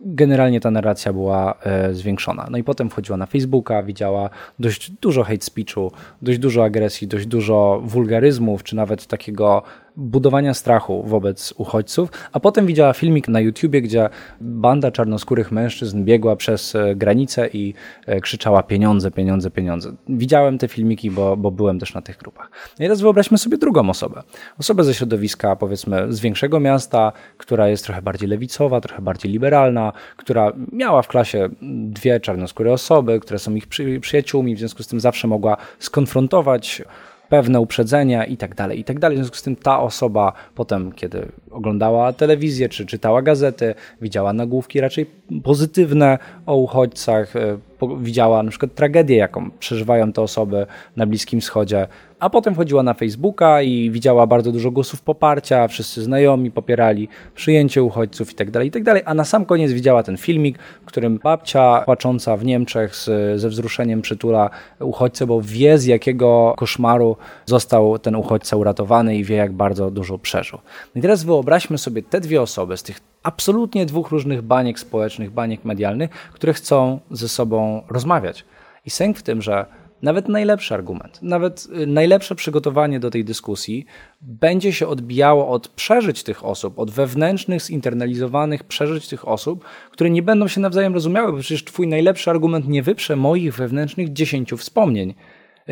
Generalnie 0.00 0.60
ta 0.60 0.70
narracja 0.70 1.12
była 1.12 1.54
e, 1.62 1.94
zwiększona. 1.94 2.48
No 2.50 2.58
i 2.58 2.64
potem 2.64 2.90
wchodziła 2.90 3.18
na 3.18 3.26
Facebooka, 3.26 3.82
widziała 3.82 4.30
dość 4.58 4.90
dużo 4.90 5.24
hate 5.24 5.44
speechu, 5.44 5.92
dość 6.22 6.38
dużo 6.38 6.64
agresji, 6.64 7.08
dość 7.08 7.26
dużo 7.26 7.80
wulgaryzmów, 7.84 8.62
czy 8.62 8.76
nawet 8.76 9.06
takiego 9.06 9.62
budowania 9.98 10.54
strachu 10.54 11.02
wobec 11.02 11.54
uchodźców, 11.56 12.10
a 12.32 12.40
potem 12.40 12.66
widziała 12.66 12.92
filmik 12.92 13.28
na 13.28 13.40
YouTubie, 13.40 13.82
gdzie 13.82 14.08
banda 14.40 14.90
czarnoskórych 14.90 15.52
mężczyzn 15.52 16.04
biegła 16.04 16.36
przez 16.36 16.74
e, 16.74 16.94
granicę 16.94 17.48
i 17.52 17.74
e, 18.06 18.20
krzyczała 18.20 18.62
pieniądze, 18.62 19.10
pieniądze, 19.10 19.50
pieniądze. 19.50 19.92
Widziałem 20.08 20.58
te 20.58 20.68
filmiki, 20.68 21.10
bo, 21.10 21.36
bo 21.36 21.50
byłem 21.50 21.78
też 21.78 21.94
na 21.94 22.02
tych 22.02 22.16
grupach. 22.16 22.50
No 22.78 22.84
I 22.84 22.88
teraz 22.88 23.00
wyobraźmy 23.00 23.38
sobie 23.38 23.58
drugą 23.58 23.90
osobę. 23.90 24.22
Osobę 24.58 24.84
ze 24.84 24.94
środowiska, 24.94 25.56
powiedzmy, 25.56 26.12
z 26.12 26.20
większego 26.20 26.60
miasta, 26.60 27.12
która 27.36 27.68
jest 27.68 27.84
trochę 27.84 28.02
bardziej 28.02 28.28
lewicowa, 28.28 28.80
trochę 28.80 29.02
bardziej 29.02 29.32
liberalna, 29.32 29.92
która 30.16 30.52
miała 30.72 31.02
w 31.02 31.08
klasie 31.08 31.48
dwie 31.62 32.20
czarnoskóre 32.20 32.72
osoby, 32.72 33.20
które 33.20 33.38
są 33.38 33.54
ich 33.54 33.66
przy, 33.66 34.00
przyjaciółmi, 34.00 34.56
w 34.56 34.58
związku 34.58 34.82
z 34.82 34.86
tym 34.86 35.00
zawsze 35.00 35.28
mogła 35.28 35.56
skonfrontować 35.78 36.82
pewne 37.28 37.60
uprzedzenia 37.60 38.24
i 38.24 38.36
tak 38.36 38.54
dalej, 38.54 38.80
i 38.80 38.84
tak. 38.84 38.98
W 38.98 39.14
związku 39.14 39.36
z 39.36 39.42
tym 39.42 39.56
ta 39.56 39.80
osoba 39.80 40.32
potem, 40.54 40.92
kiedy 40.92 41.32
oglądała 41.50 42.12
telewizję 42.12 42.68
czy 42.68 42.86
czytała 42.86 43.22
gazety, 43.22 43.74
widziała 44.00 44.32
nagłówki 44.32 44.80
raczej 44.80 45.06
pozytywne 45.42 46.18
o 46.46 46.56
uchodźcach, 46.56 47.36
e, 47.36 47.58
widziała 48.00 48.42
na 48.42 48.50
przykład 48.50 48.74
tragedię, 48.74 49.16
jaką 49.16 49.50
przeżywają 49.50 50.12
te 50.12 50.22
osoby 50.22 50.66
na 50.96 51.06
Bliskim 51.06 51.40
Wschodzie, 51.40 51.86
a 52.20 52.30
potem 52.30 52.54
wchodziła 52.54 52.82
na 52.82 52.94
Facebooka 52.94 53.62
i 53.62 53.90
widziała 53.90 54.26
bardzo 54.26 54.52
dużo 54.52 54.70
głosów 54.70 55.02
poparcia, 55.02 55.68
wszyscy 55.68 56.02
znajomi 56.02 56.50
popierali 56.50 57.08
przyjęcie 57.34 57.82
uchodźców 57.82 58.30
itd., 58.30 58.52
tak 58.52 58.64
itd., 58.64 58.94
tak 58.94 59.02
a 59.06 59.14
na 59.14 59.24
sam 59.24 59.44
koniec 59.44 59.72
widziała 59.72 60.02
ten 60.02 60.16
filmik, 60.16 60.58
w 60.58 60.84
którym 60.84 61.18
babcia 61.18 61.82
płacząca 61.84 62.36
w 62.36 62.44
Niemczech 62.44 62.96
z, 62.96 63.40
ze 63.40 63.48
wzruszeniem 63.48 64.02
przytula 64.02 64.50
uchodźcę, 64.80 65.26
bo 65.26 65.40
wie 65.42 65.78
z 65.78 65.84
jakiego 65.84 66.54
koszmaru 66.56 67.16
został 67.46 67.98
ten 67.98 68.16
uchodźca 68.16 68.56
uratowany 68.56 69.16
i 69.16 69.24
wie 69.24 69.36
jak 69.36 69.52
bardzo 69.52 69.90
dużo 69.90 70.18
przeżył. 70.18 70.58
No 70.94 70.98
I 70.98 71.02
teraz 71.02 71.24
wyobraźmy 71.38 71.78
sobie 71.78 72.02
te 72.02 72.20
dwie 72.20 72.42
osoby 72.42 72.76
z 72.76 72.82
tych 72.82 73.00
absolutnie 73.22 73.86
dwóch 73.86 74.10
różnych 74.10 74.42
baniek 74.42 74.78
społecznych, 74.78 75.30
baniek 75.30 75.64
medialnych, 75.64 76.10
które 76.10 76.52
chcą 76.52 77.00
ze 77.10 77.28
sobą 77.28 77.82
rozmawiać. 77.88 78.44
I 78.84 78.90
sęk 78.90 79.18
w 79.18 79.22
tym, 79.22 79.42
że 79.42 79.66
nawet 80.02 80.28
najlepszy 80.28 80.74
argument, 80.74 81.22
nawet 81.22 81.68
y, 81.82 81.86
najlepsze 81.86 82.34
przygotowanie 82.34 83.00
do 83.00 83.10
tej 83.10 83.24
dyskusji 83.24 83.86
będzie 84.20 84.72
się 84.72 84.86
odbijało 84.86 85.48
od 85.48 85.68
przeżyć 85.68 86.22
tych 86.22 86.44
osób, 86.44 86.78
od 86.78 86.90
wewnętrznych, 86.90 87.62
zinternalizowanych 87.62 88.64
przeżyć 88.64 89.08
tych 89.08 89.28
osób, 89.28 89.64
które 89.90 90.10
nie 90.10 90.22
będą 90.22 90.48
się 90.48 90.60
nawzajem 90.60 90.94
rozumiały, 90.94 91.32
bo 91.32 91.38
przecież 91.38 91.64
twój 91.64 91.86
najlepszy 91.86 92.30
argument 92.30 92.68
nie 92.68 92.82
wyprze 92.82 93.16
moich 93.16 93.54
wewnętrznych 93.54 94.12
dziesięciu 94.12 94.56
wspomnień, 94.56 95.14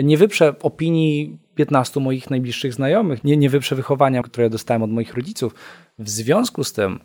nie 0.02 0.16
wyprze 0.16 0.54
opinii 0.62 1.38
15 1.54 2.00
moich 2.00 2.30
najbliższych 2.30 2.74
znajomych, 2.74 3.24
nie, 3.24 3.36
nie 3.36 3.50
wyprze 3.50 3.76
wychowania, 3.76 4.22
które 4.22 4.50
dostałem 4.50 4.82
od 4.82 4.90
moich 4.90 5.14
rodziców. 5.14 5.54
W 5.98 6.08
związku 6.08 6.64
z 6.64 6.72
tym 6.72 7.00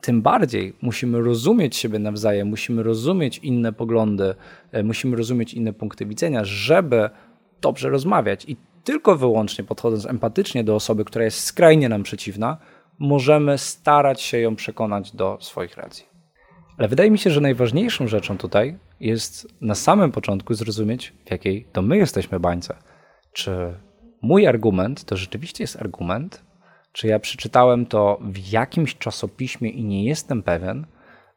tym 0.00 0.22
bardziej 0.22 0.76
musimy 0.82 1.20
rozumieć 1.20 1.76
siebie 1.76 1.98
nawzajem, 1.98 2.48
musimy 2.48 2.82
rozumieć 2.82 3.38
inne 3.38 3.72
poglądy, 3.72 4.34
e, 4.72 4.82
musimy 4.82 5.16
rozumieć 5.16 5.54
inne 5.54 5.72
punkty 5.72 6.06
widzenia, 6.06 6.44
żeby 6.44 7.10
dobrze 7.60 7.90
rozmawiać. 7.90 8.44
I 8.48 8.56
tylko 8.84 9.16
wyłącznie 9.16 9.64
podchodząc 9.64 10.06
empatycznie 10.06 10.64
do 10.64 10.74
osoby, 10.74 11.04
która 11.04 11.24
jest 11.24 11.40
skrajnie 11.40 11.88
nam 11.88 12.02
przeciwna, 12.02 12.56
możemy 12.98 13.58
starać 13.58 14.22
się 14.22 14.38
ją 14.38 14.56
przekonać 14.56 15.12
do 15.12 15.38
swoich 15.40 15.76
racji. 15.76 16.11
Ale 16.78 16.88
wydaje 16.88 17.10
mi 17.10 17.18
się, 17.18 17.30
że 17.30 17.40
najważniejszą 17.40 18.08
rzeczą 18.08 18.38
tutaj 18.38 18.78
jest 19.00 19.48
na 19.60 19.74
samym 19.74 20.12
początku 20.12 20.54
zrozumieć, 20.54 21.12
w 21.26 21.30
jakiej 21.30 21.66
to 21.72 21.82
my 21.82 21.96
jesteśmy 21.96 22.40
bańce. 22.40 22.76
Czy 23.32 23.74
mój 24.22 24.46
argument 24.46 25.04
to 25.04 25.16
rzeczywiście 25.16 25.64
jest 25.64 25.80
argument, 25.80 26.42
czy 26.92 27.06
ja 27.06 27.18
przeczytałem 27.18 27.86
to 27.86 28.18
w 28.20 28.52
jakimś 28.52 28.98
czasopiśmie 28.98 29.70
i 29.70 29.84
nie 29.84 30.04
jestem 30.04 30.42
pewien, 30.42 30.86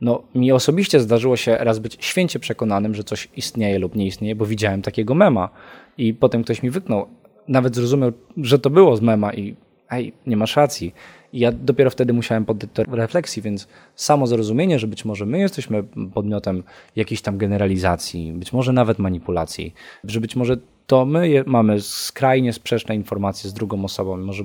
no 0.01 0.23
mi 0.35 0.51
osobiście 0.51 0.99
zdarzyło 0.99 1.37
się 1.37 1.57
raz 1.57 1.79
być 1.79 1.97
święcie 1.99 2.39
przekonanym, 2.39 2.95
że 2.95 3.03
coś 3.03 3.29
istnieje 3.35 3.79
lub 3.79 3.95
nie 3.95 4.05
istnieje, 4.05 4.35
bo 4.35 4.45
widziałem 4.45 4.81
takiego 4.81 5.15
mema 5.15 5.49
i 5.97 6.13
potem 6.13 6.43
ktoś 6.43 6.63
mi 6.63 6.69
wyknął, 6.69 7.07
nawet 7.47 7.75
zrozumiał, 7.75 8.11
że 8.37 8.59
to 8.59 8.69
było 8.69 8.97
z 8.97 9.01
mema 9.01 9.33
i 9.33 9.55
ej, 9.89 10.13
nie 10.27 10.37
masz 10.37 10.55
racji. 10.55 10.93
I 11.35 11.39
ja 11.39 11.51
dopiero 11.51 11.89
wtedy 11.89 12.13
musiałem 12.13 12.45
poddać 12.45 12.69
to 12.73 12.83
refleksji, 12.83 13.41
więc 13.41 13.67
samo 13.95 14.27
zrozumienie, 14.27 14.79
że 14.79 14.87
być 14.87 15.05
może 15.05 15.25
my 15.25 15.39
jesteśmy 15.39 15.83
podmiotem 16.13 16.63
jakiejś 16.95 17.21
tam 17.21 17.37
generalizacji, 17.37 18.31
być 18.31 18.53
może 18.53 18.73
nawet 18.73 18.99
manipulacji, 18.99 19.73
że 20.03 20.21
być 20.21 20.35
może 20.35 20.57
to 20.87 21.05
my 21.05 21.43
mamy 21.45 21.81
skrajnie 21.81 22.53
sprzeczne 22.53 22.95
informacje 22.95 23.49
z 23.49 23.53
drugą 23.53 23.85
osobą, 23.85 24.17
może 24.17 24.43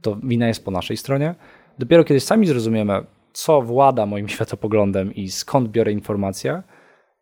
to 0.00 0.16
wina 0.22 0.48
jest 0.48 0.64
po 0.64 0.70
naszej 0.70 0.96
stronie. 0.96 1.34
Dopiero 1.78 2.04
kiedy 2.04 2.20
sami 2.20 2.46
zrozumiemy, 2.46 2.92
co 3.32 3.62
włada 3.62 4.06
moim 4.06 4.28
światopoglądem 4.34 5.14
i 5.14 5.30
skąd 5.30 5.68
biorę 5.68 5.92
informacje, 5.92 6.62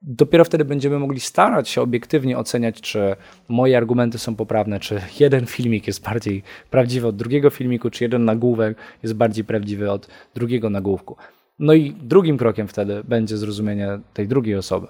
dopiero 0.06 0.44
wtedy 0.44 0.64
będziemy 0.64 0.98
mogli 0.98 1.20
starać 1.20 1.68
się 1.68 1.82
obiektywnie 1.82 2.38
oceniać, 2.38 2.80
czy 2.80 3.16
moje 3.48 3.76
argumenty 3.76 4.18
są 4.18 4.36
poprawne, 4.36 4.80
czy 4.80 5.00
jeden 5.20 5.46
filmik 5.46 5.86
jest 5.86 6.02
bardziej 6.02 6.42
prawdziwy 6.70 7.06
od 7.06 7.16
drugiego 7.16 7.50
filmiku, 7.50 7.90
czy 7.90 8.04
jeden 8.04 8.24
nagłówek 8.24 8.78
jest 9.02 9.14
bardziej 9.14 9.44
prawdziwy 9.44 9.90
od 9.90 10.08
drugiego 10.34 10.70
nagłówku. 10.70 11.16
No 11.58 11.74
i 11.74 11.92
drugim 11.92 12.38
krokiem 12.38 12.68
wtedy 12.68 13.04
będzie 13.04 13.36
zrozumienie 13.36 13.88
tej 14.14 14.28
drugiej 14.28 14.56
osoby. 14.56 14.86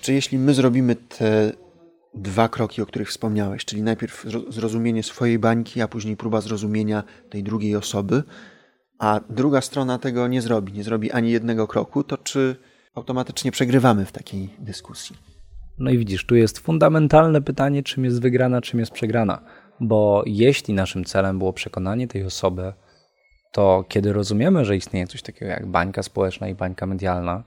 Czy 0.00 0.12
jeśli 0.12 0.38
my 0.38 0.54
zrobimy 0.54 0.96
te 0.96 1.52
dwa 2.14 2.48
kroki, 2.48 2.82
o 2.82 2.86
których 2.86 3.08
wspomniałeś, 3.08 3.64
czyli 3.64 3.82
najpierw 3.82 4.26
zrozumienie 4.48 5.02
swojej 5.02 5.38
bańki, 5.38 5.80
a 5.80 5.88
później 5.88 6.16
próba 6.16 6.40
zrozumienia 6.40 7.02
tej 7.30 7.42
drugiej 7.42 7.76
osoby, 7.76 8.22
a 8.98 9.20
druga 9.30 9.60
strona 9.60 9.98
tego 9.98 10.28
nie 10.28 10.42
zrobi, 10.42 10.72
nie 10.72 10.84
zrobi 10.84 11.12
ani 11.12 11.30
jednego 11.30 11.66
kroku, 11.66 12.04
to 12.04 12.18
czy 12.18 12.56
automatycznie 12.94 13.52
przegrywamy 13.52 14.04
w 14.04 14.12
takiej 14.12 14.48
dyskusji? 14.58 15.16
No 15.78 15.90
i 15.90 15.98
widzisz, 15.98 16.26
tu 16.26 16.36
jest 16.36 16.58
fundamentalne 16.58 17.42
pytanie, 17.42 17.82
czym 17.82 18.04
jest 18.04 18.22
wygrana, 18.22 18.60
czym 18.60 18.80
jest 18.80 18.92
przegrana. 18.92 19.40
Bo 19.80 20.22
jeśli 20.26 20.74
naszym 20.74 21.04
celem 21.04 21.38
było 21.38 21.52
przekonanie 21.52 22.08
tej 22.08 22.24
osoby, 22.24 22.72
to 23.52 23.84
kiedy 23.88 24.12
rozumiemy, 24.12 24.64
że 24.64 24.76
istnieje 24.76 25.06
coś 25.06 25.22
takiego 25.22 25.50
jak 25.50 25.66
bańka 25.66 26.02
społeczna 26.02 26.48
i 26.48 26.54
bańka 26.54 26.86
medialna, 26.86 27.44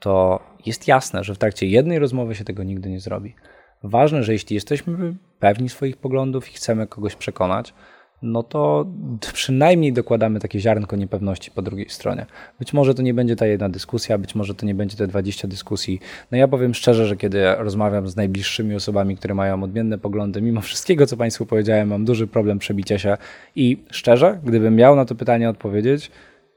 to 0.00 0.42
jest 0.66 0.88
jasne, 0.88 1.24
że 1.24 1.34
w 1.34 1.38
trakcie 1.38 1.66
jednej 1.66 1.98
rozmowy 1.98 2.34
się 2.34 2.44
tego 2.44 2.62
nigdy 2.62 2.90
nie 2.90 3.00
zrobi. 3.00 3.34
Ważne, 3.82 4.22
że 4.22 4.32
jeśli 4.32 4.54
jesteśmy 4.54 5.14
pewni 5.38 5.68
swoich 5.68 5.96
poglądów 5.96 6.50
i 6.50 6.52
chcemy 6.52 6.86
kogoś 6.86 7.16
przekonać, 7.16 7.74
no 8.22 8.42
to 8.42 8.86
przynajmniej 9.32 9.92
dokładamy 9.92 10.40
takie 10.40 10.60
ziarnko 10.60 10.96
niepewności 10.96 11.50
po 11.50 11.62
drugiej 11.62 11.88
stronie. 11.88 12.26
Być 12.58 12.72
może 12.72 12.94
to 12.94 13.02
nie 13.02 13.14
będzie 13.14 13.36
ta 13.36 13.46
jedna 13.46 13.68
dyskusja, 13.68 14.18
być 14.18 14.34
może 14.34 14.54
to 14.54 14.66
nie 14.66 14.74
będzie 14.74 14.96
te 14.96 15.06
20 15.06 15.48
dyskusji. 15.48 16.00
No 16.30 16.38
ja 16.38 16.48
powiem 16.48 16.74
szczerze, 16.74 17.06
że 17.06 17.16
kiedy 17.16 17.54
rozmawiam 17.58 18.08
z 18.08 18.16
najbliższymi 18.16 18.74
osobami, 18.74 19.16
które 19.16 19.34
mają 19.34 19.62
odmienne 19.62 19.98
poglądy, 19.98 20.42
mimo 20.42 20.60
wszystkiego, 20.60 21.06
co 21.06 21.16
Państwu 21.16 21.46
powiedziałem, 21.46 21.88
mam 21.88 22.04
duży 22.04 22.26
problem 22.26 22.58
przebicia 22.58 22.98
się 22.98 23.16
i 23.56 23.78
szczerze, 23.90 24.40
gdybym 24.44 24.76
miał 24.76 24.96
na 24.96 25.04
to 25.04 25.14
pytanie 25.14 25.50
odpowiedzieć, 25.50 26.10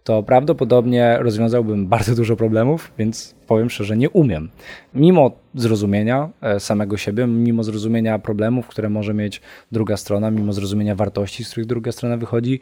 to 0.06 0.24
prawdopodobnie 0.24 1.18
rozwiązałbym 1.20 1.88
bardzo 1.96 2.16
dużo 2.16 2.36
problemów, 2.36 2.92
więc 2.98 3.36
powiem 3.48 3.70
szczerze, 3.70 3.98
nie 3.98 4.10
umiem. 4.10 4.50
Mimo 4.94 5.32
zrozumienia 5.56 6.30
e, 6.42 6.60
samego 6.60 6.98
siebie, 6.98 7.28
mimo 7.28 7.64
zrozumienia 7.64 8.20
problemów, 8.20 8.68
które 8.68 8.90
może 8.90 9.14
mieć 9.14 9.42
druga 9.72 9.98
strona, 9.98 10.32
mimo 10.32 10.54
zrozumienia 10.54 10.96
wartości, 10.96 11.44
z 11.44 11.50
których 11.50 11.68
druga 11.68 11.92
strona 11.92 12.18
wychodzi, 12.18 12.60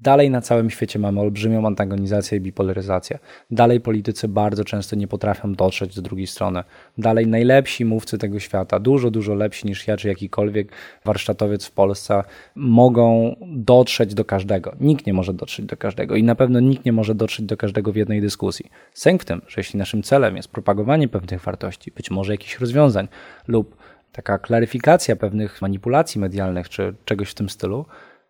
Dalej 0.00 0.30
na 0.30 0.40
całym 0.40 0.70
świecie 0.70 0.98
mamy 0.98 1.20
olbrzymią 1.20 1.66
antagonizację 1.66 2.38
i 2.38 2.40
bipolaryzację. 2.40 3.18
Dalej 3.50 3.80
politycy 3.80 4.28
bardzo 4.28 4.64
często 4.64 4.96
nie 4.96 5.08
potrafią 5.08 5.54
dotrzeć 5.54 5.94
do 5.94 6.02
drugiej 6.02 6.26
strony. 6.26 6.62
Dalej 6.98 7.26
najlepsi 7.26 7.84
mówcy 7.84 8.18
tego 8.18 8.40
świata, 8.40 8.80
dużo, 8.80 9.10
dużo 9.10 9.34
lepsi 9.34 9.66
niż 9.66 9.86
ja 9.86 9.96
czy 9.96 10.08
jakikolwiek 10.08 10.72
warsztatowiec 11.04 11.66
w 11.66 11.70
Polsce, 11.70 12.22
mogą 12.54 13.36
dotrzeć 13.46 14.14
do 14.14 14.24
każdego. 14.24 14.76
Nikt 14.80 15.06
nie 15.06 15.12
może 15.12 15.34
dotrzeć 15.34 15.66
do 15.66 15.76
każdego 15.76 16.16
i 16.16 16.22
na 16.22 16.34
pewno 16.34 16.60
nikt 16.60 16.84
nie 16.84 16.92
może 16.92 17.14
dotrzeć 17.14 17.46
do 17.46 17.56
każdego 17.56 17.92
w 17.92 17.96
jednej 17.96 18.20
dyskusji. 18.20 18.70
Sęk 18.94 19.22
w 19.22 19.24
tym, 19.24 19.42
że 19.48 19.54
jeśli 19.56 19.78
naszym 19.78 20.02
celem 20.02 20.36
jest 20.36 20.48
propagowanie 20.48 21.08
pewnych 21.08 21.42
wartości, 21.42 21.92
być 21.96 22.10
może 22.10 22.32
jakichś 22.32 22.58
rozwiązań 22.58 23.08
lub 23.48 23.76
taka 24.12 24.38
klaryfikacja 24.38 25.16
pewnych 25.16 25.62
manipulacji 25.62 26.20
medialnych 26.20 26.68
czy 26.68 26.94
czegoś 27.04 27.30
w 27.30 27.34
tym 27.34 27.48
stylu, 27.48 27.86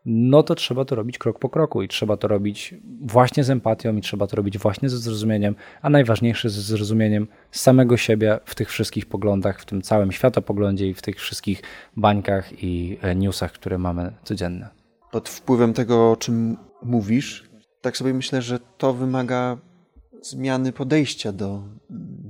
no 0.07 0.43
to 0.43 0.55
trzeba 0.55 0.85
to 0.85 0.95
robić 0.95 1.19
krok 1.19 1.39
po 1.39 1.49
kroku 1.49 1.83
i 1.83 1.89
trzeba 1.89 2.17
to 2.17 2.29
robić 2.29 2.75
właśnie 3.01 3.45
z 3.45 3.51
empatią 3.51 3.97
i 3.97 4.01
trzeba 4.01 4.27
to 4.27 4.37
robić 4.37 4.59
właśnie 4.59 4.89
ze 4.89 4.99
zrozumieniem, 4.99 5.55
a 5.83 5.91
najważniejsze 5.91 6.51
ze 6.51 6.63
zrozumieniem 6.63 7.29
samego 7.51 7.97
siebie 7.97 8.39
w 8.45 8.55
tych 8.55 8.71
wszystkich 8.71 9.07
poglądach, 9.07 9.61
w 9.61 9.65
tym 9.65 9.83
całym 9.83 10.13
światopoglądzie 10.13 10.89
i 10.89 10.95
w 10.95 11.03
tych 11.03 11.17
wszystkich 11.17 11.63
bańkach 11.97 12.63
i 12.63 12.99
e, 13.03 13.15
newsach, 13.15 13.53
które 13.53 13.79
mamy 13.79 14.13
codzienne. 14.25 14.69
Pod 15.11 15.29
wpływem 15.29 15.73
tego, 15.73 16.11
o 16.11 16.17
czym 16.17 16.57
mówisz, 16.83 17.51
tak 17.81 17.97
sobie 17.97 18.15
myślę, 18.15 18.43
że 18.43 18.59
to 18.79 18.93
wymaga 18.93 19.59
zmiany 20.23 20.73
podejścia 20.73 21.33
do 21.33 21.63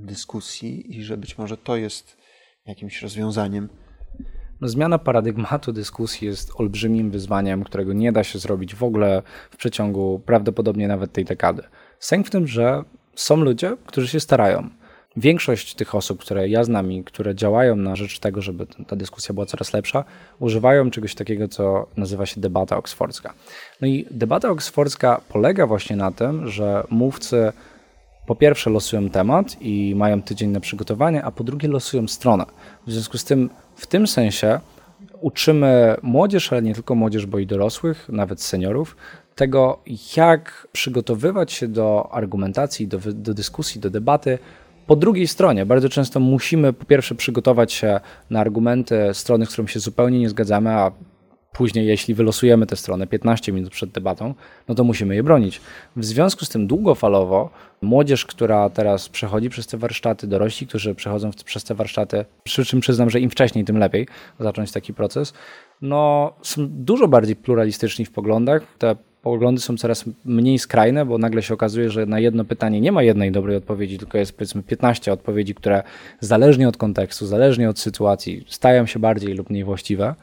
dyskusji 0.05 0.97
i 0.97 1.03
że 1.03 1.17
być 1.17 1.37
może 1.37 1.57
to 1.57 1.75
jest 1.75 2.17
jakimś 2.65 3.01
rozwiązaniem. 3.01 3.69
No, 4.61 4.67
zmiana 4.67 4.97
paradygmatu 4.97 5.73
dyskusji 5.73 6.27
jest 6.27 6.51
olbrzymim 6.55 7.11
wyzwaniem, 7.11 7.63
którego 7.63 7.93
nie 7.93 8.11
da 8.11 8.23
się 8.23 8.39
zrobić 8.39 8.75
w 8.75 8.83
ogóle 8.83 9.21
w 9.51 9.57
przeciągu 9.57 10.21
prawdopodobnie 10.25 10.87
nawet 10.87 11.11
tej 11.11 11.25
dekady. 11.25 11.63
Sęk 11.99 12.27
w 12.27 12.29
tym, 12.29 12.47
że 12.47 12.83
są 13.15 13.35
ludzie, 13.37 13.77
którzy 13.85 14.07
się 14.07 14.19
starają. 14.19 14.69
Większość 15.17 15.75
tych 15.75 15.95
osób, 15.95 16.19
które 16.19 16.49
ja 16.49 16.63
znam 16.63 16.91
i 16.91 17.03
które 17.03 17.35
działają 17.35 17.75
na 17.75 17.95
rzecz 17.95 18.19
tego, 18.19 18.41
żeby 18.41 18.67
ta 18.87 18.95
dyskusja 18.95 19.33
była 19.33 19.45
coraz 19.45 19.73
lepsza, 19.73 20.03
używają 20.39 20.91
czegoś 20.91 21.15
takiego, 21.15 21.47
co 21.47 21.87
nazywa 21.97 22.25
się 22.25 22.41
debata 22.41 22.77
oksfordzka. 22.77 23.33
No 23.81 23.87
i 23.87 24.05
debata 24.11 24.49
oksfordzka 24.49 25.21
polega 25.29 25.67
właśnie 25.67 25.95
na 25.95 26.11
tym, 26.11 26.47
że 26.47 26.83
mówcy 26.89 27.51
po 28.27 28.35
pierwsze 28.35 28.69
losują 28.69 29.09
temat 29.09 29.57
i 29.61 29.95
mają 29.95 30.21
tydzień 30.21 30.49
na 30.49 30.59
przygotowanie, 30.59 31.23
a 31.23 31.31
po 31.31 31.43
drugie 31.43 31.67
losują 31.67 32.07
stronę. 32.07 32.45
W 32.87 32.91
związku 32.91 33.17
z 33.17 33.23
tym, 33.23 33.49
w 33.75 33.87
tym 33.87 34.07
sensie 34.07 34.59
uczymy 35.21 35.95
młodzież, 36.01 36.51
ale 36.51 36.61
nie 36.61 36.73
tylko 36.73 36.95
młodzież, 36.95 37.25
bo 37.25 37.39
i 37.39 37.45
dorosłych, 37.45 38.09
nawet 38.09 38.41
seniorów, 38.41 38.95
tego, 39.35 39.79
jak 40.17 40.67
przygotowywać 40.71 41.51
się 41.51 41.67
do 41.67 42.09
argumentacji, 42.11 42.87
do, 42.87 42.99
do 43.13 43.33
dyskusji, 43.33 43.81
do 43.81 43.89
debaty 43.89 44.39
po 44.87 44.95
drugiej 44.95 45.27
stronie. 45.27 45.65
Bardzo 45.65 45.89
często 45.89 46.19
musimy 46.19 46.73
po 46.73 46.85
pierwsze 46.85 47.15
przygotować 47.15 47.73
się 47.73 47.99
na 48.29 48.39
argumenty 48.39 49.09
strony, 49.13 49.45
z 49.45 49.49
którą 49.49 49.67
się 49.67 49.79
zupełnie 49.79 50.19
nie 50.19 50.29
zgadzamy, 50.29 50.69
a 50.69 50.91
później, 51.51 51.87
jeśli 51.87 52.13
wylosujemy 52.13 52.65
tę 52.65 52.75
stronę 52.75 53.07
15 53.07 53.51
minut 53.51 53.71
przed 53.71 53.91
debatą, 53.91 54.33
no 54.67 54.75
to 54.75 54.83
musimy 54.83 55.15
je 55.15 55.23
bronić. 55.23 55.61
W 55.95 56.05
związku 56.05 56.45
z 56.45 56.49
tym 56.49 56.67
długofalowo 56.67 57.49
młodzież, 57.81 58.25
która 58.25 58.69
teraz 58.69 59.09
przechodzi 59.09 59.49
przez 59.49 59.67
te 59.67 59.77
warsztaty, 59.77 60.27
dorośli, 60.27 60.67
którzy 60.67 60.95
przechodzą 60.95 61.31
przez 61.45 61.63
te 61.63 61.75
warsztaty, 61.75 62.25
przy 62.43 62.65
czym 62.65 62.79
przyznam, 62.79 63.09
że 63.09 63.19
im 63.19 63.29
wcześniej, 63.29 63.65
tym 63.65 63.77
lepiej 63.77 64.07
zacząć 64.39 64.71
taki 64.71 64.93
proces, 64.93 65.33
no 65.81 66.33
są 66.41 66.67
dużo 66.69 67.07
bardziej 67.07 67.35
pluralistyczni 67.35 68.05
w 68.05 68.11
poglądach. 68.11 68.61
Te 68.77 68.95
poglądy 69.21 69.61
są 69.61 69.77
coraz 69.77 70.05
mniej 70.25 70.59
skrajne, 70.59 71.05
bo 71.05 71.17
nagle 71.17 71.41
się 71.41 71.53
okazuje, 71.53 71.89
że 71.89 72.05
na 72.05 72.19
jedno 72.19 72.45
pytanie 72.45 72.81
nie 72.81 72.91
ma 72.91 73.03
jednej 73.03 73.31
dobrej 73.31 73.57
odpowiedzi, 73.57 73.97
tylko 73.97 74.17
jest 74.17 74.33
powiedzmy 74.33 74.63
15 74.63 75.13
odpowiedzi, 75.13 75.55
które 75.55 75.83
zależnie 76.19 76.67
od 76.67 76.77
kontekstu, 76.77 77.25
zależnie 77.25 77.69
od 77.69 77.79
sytuacji 77.79 78.45
stają 78.47 78.85
się 78.85 78.99
bardziej 78.99 79.33
lub 79.33 79.49
mniej 79.49 79.63
właściwe. 79.63 80.15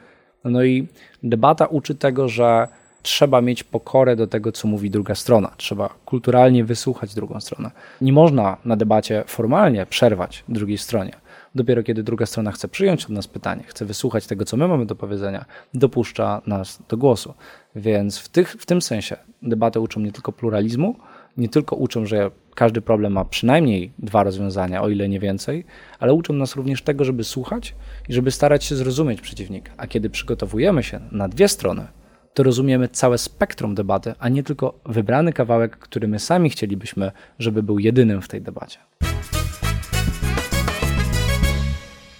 No 0.45 0.65
i 0.65 0.89
debata 1.23 1.67
uczy 1.67 1.95
tego, 1.95 2.29
że 2.29 2.69
trzeba 3.03 3.41
mieć 3.41 3.65
pokorę 3.65 4.17
do 4.17 4.27
tego, 4.27 4.53
co 4.53 4.69
mówi 4.69 4.91
druga 4.91 5.15
strona. 5.15 5.51
Trzeba 5.57 5.95
kulturalnie 6.05 6.65
wysłuchać 6.65 7.15
drugą 7.15 7.41
stronę. 7.41 7.71
Nie 8.01 8.13
można 8.13 8.57
na 8.65 8.77
debacie 8.77 9.25
formalnie 9.27 9.87
przerwać 9.87 10.45
drugiej 10.49 10.79
stronie. 10.79 11.13
Dopiero 11.55 11.83
kiedy 11.83 12.03
druga 12.03 12.27
strona 12.27 12.53
chce 12.53 12.69
przyjąć 12.69 13.05
od 13.05 13.11
nas 13.11 13.29
pytanie, 13.29 13.63
chce 13.67 13.85
wysłuchać 13.85 14.27
tego, 14.27 14.45
co 14.45 14.57
my 14.57 14.69
mamy 14.69 14.87
do 14.87 14.95
powiedzenia, 14.95 15.45
dopuszcza 15.75 16.43
nas 16.47 16.83
do 16.89 16.97
głosu. 16.97 17.35
Więc 17.77 18.19
w, 18.19 18.29
tych, 18.29 18.53
w 18.53 18.67
tym 18.67 18.83
sensie 18.83 19.17
debaty 19.43 19.81
uczą 19.81 20.01
nie 20.01 20.13
tylko 20.13 20.33
pluralizmu, 20.33 20.97
nie 21.37 21.49
tylko 21.49 21.77
uczą, 21.77 22.07
że 22.07 22.31
każdy 22.55 22.81
problem 22.81 23.13
ma 23.13 23.25
przynajmniej 23.25 23.93
dwa 23.99 24.23
rozwiązania, 24.23 24.83
o 24.83 24.89
ile 24.89 25.09
nie 25.09 25.21
więcej, 25.21 25.65
ale 25.99 26.15
uczą 26.15 26.35
nas 26.35 26.57
również 26.57 26.83
tego, 26.83 27.05
żeby 27.05 27.25
słuchać 27.25 27.75
i 28.09 28.13
żeby 28.13 28.31
starać 28.31 28.65
się 28.65 28.77
zrozumieć 28.77 29.21
przeciwnika. 29.21 29.73
A 29.77 29.87
kiedy 29.87 30.11
przygotowujemy 30.11 30.83
się 30.83 31.01
na 31.13 31.29
dwie 31.29 31.49
strony, 31.49 31.87
to 32.35 32.43
rozumiemy 32.43 32.89
całe 32.89 33.19
spektrum 33.19 33.75
debaty, 33.75 34.15
a 34.19 34.29
nie 34.29 34.43
tylko 34.43 34.81
wybrany 34.87 35.33
kawałek, 35.33 35.79
który 35.79 36.09
my 36.09 36.19
sami 36.19 36.51
chcielibyśmy, 36.51 37.13
żeby 37.39 37.63
był 37.63 37.79
jedynym 37.79 38.23
w 38.23 38.29
tej 38.29 38.43
debacie. 38.43 38.79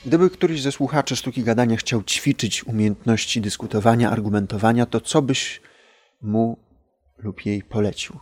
Gdyby 0.07 0.31
któryś 0.31 0.63
ze 0.63 0.73
słuchaczy 0.73 1.17
sztuki 1.17 1.43
gadania 1.43 1.77
chciał 1.77 2.03
ćwiczyć 2.03 2.65
umiejętności 2.65 3.41
dyskutowania, 3.41 4.11
argumentowania, 4.11 4.87
to 4.87 5.01
co 5.01 5.23
byś 5.23 5.61
mu 6.23 6.59
lub 7.19 7.47
jej 7.47 7.63
polecił? 7.63 8.21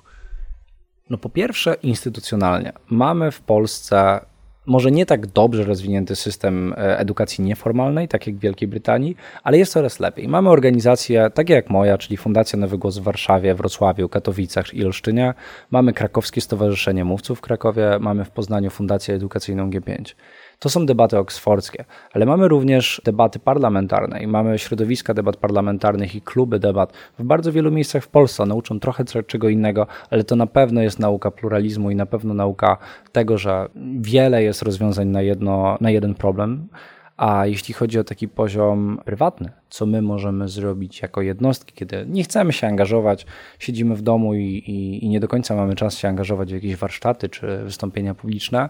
No 1.11 1.19
po 1.19 1.29
pierwsze 1.29 1.75
instytucjonalnie. 1.83 2.73
Mamy 2.91 3.31
w 3.31 3.41
Polsce 3.41 4.21
może 4.67 4.91
nie 4.91 5.07
tak 5.07 5.27
dobrze 5.27 5.65
rozwinięty 5.65 6.17
system 6.17 6.73
e, 6.73 6.99
edukacji 6.99 7.45
nieformalnej, 7.45 8.09
tak 8.09 8.27
jak 8.27 8.37
w 8.37 8.39
Wielkiej 8.39 8.69
Brytanii, 8.69 9.17
ale 9.43 9.59
jest 9.59 9.73
coraz 9.73 10.01
lepiej. 10.01 10.29
Mamy 10.29 10.51
organizacje 10.51 11.31
takie 11.31 11.55
jak 11.55 11.71
moja, 11.71 11.99
czyli 11.99 12.17
Fundacja 12.17 12.59
Nowy 12.59 12.79
Głos 12.79 12.99
w 12.99 13.03
Warszawie, 13.03 13.55
Wrocławiu, 13.55 14.09
Katowicach 14.09 14.75
i 14.75 14.85
Olsztynie. 14.85 15.35
Mamy 15.71 15.93
Krakowskie 15.93 16.41
Stowarzyszenie 16.41 17.05
Mówców 17.05 17.39
w 17.39 17.41
Krakowie, 17.41 17.99
mamy 18.01 18.25
w 18.25 18.31
Poznaniu 18.31 18.71
Fundację 18.71 19.15
Edukacyjną 19.15 19.71
G5. 19.71 20.15
To 20.63 20.69
są 20.69 20.87
debaty 20.87 21.19
oksfordzkie, 21.19 21.85
ale 22.13 22.27
mamy 22.27 22.49
również 22.49 23.03
debaty 23.05 23.39
parlamentarne 23.39 24.23
i 24.23 24.27
mamy 24.27 24.59
środowiska 24.59 25.15
debat 25.15 25.37
parlamentarnych 25.37 26.15
i 26.15 26.21
kluby 26.21 26.59
debat 26.59 26.93
w 27.19 27.25
bardzo 27.25 27.53
wielu 27.53 27.71
miejscach 27.71 28.05
w 28.05 28.09
Polsce. 28.09 28.43
One 28.43 28.55
uczą 28.55 28.81
trochę 28.81 29.05
czego 29.27 29.49
innego, 29.49 29.87
ale 30.11 30.25
to 30.25 30.37
na 30.37 30.47
pewno 30.47 30.83
jest 30.83 30.99
nauka 30.99 31.31
pluralizmu 31.31 31.91
i 31.91 31.97
na 31.97 32.07
pewno 32.07 32.35
nauka 32.35 32.77
tego, 33.13 33.39
że 33.39 33.69
wiele 34.01 34.43
jest 34.43 34.63
rozwiązań 34.63 35.09
na, 35.09 35.23
jedno, 35.23 35.79
na 35.81 35.91
jeden 35.91 36.15
problem. 36.15 36.69
A 37.17 37.47
jeśli 37.47 37.75
chodzi 37.75 37.99
o 37.99 38.05
taki 38.05 38.29
poziom 38.29 39.01
prywatny, 39.05 39.51
co 39.69 39.87
my 39.87 40.03
możemy 40.03 40.49
zrobić 40.49 41.03
jako 41.03 41.23
jednostki, 41.23 41.75
kiedy 41.75 42.05
nie 42.09 42.25
chcemy 42.25 42.53
się 42.53 42.67
angażować, 42.67 43.27
siedzimy 43.59 43.97
w 43.97 44.03
domu 44.03 44.35
i, 44.35 44.45
i, 44.45 45.05
i 45.05 45.09
nie 45.09 45.21
do 45.21 45.29
końca 45.29 45.57
mamy 45.57 45.75
czas 45.75 45.99
się 45.99 46.09
angażować 46.09 46.51
w 46.51 46.55
jakieś 46.55 46.77
warsztaty 46.77 47.29
czy 47.29 47.59
wystąpienia 47.65 48.15
publiczne, 48.15 48.69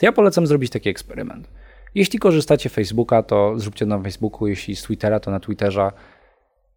to 0.00 0.06
ja 0.06 0.12
polecam 0.12 0.46
zrobić 0.46 0.70
taki 0.72 0.88
eksperyment. 0.88 1.48
Jeśli 1.94 2.18
korzystacie 2.18 2.68
z 2.68 2.72
Facebooka, 2.72 3.22
to 3.22 3.58
zróbcie 3.58 3.86
na 3.86 3.98
Facebooku, 3.98 4.46
jeśli 4.46 4.76
z 4.76 4.82
Twittera, 4.82 5.20
to 5.20 5.30
na 5.30 5.40
Twitterze. 5.40 5.92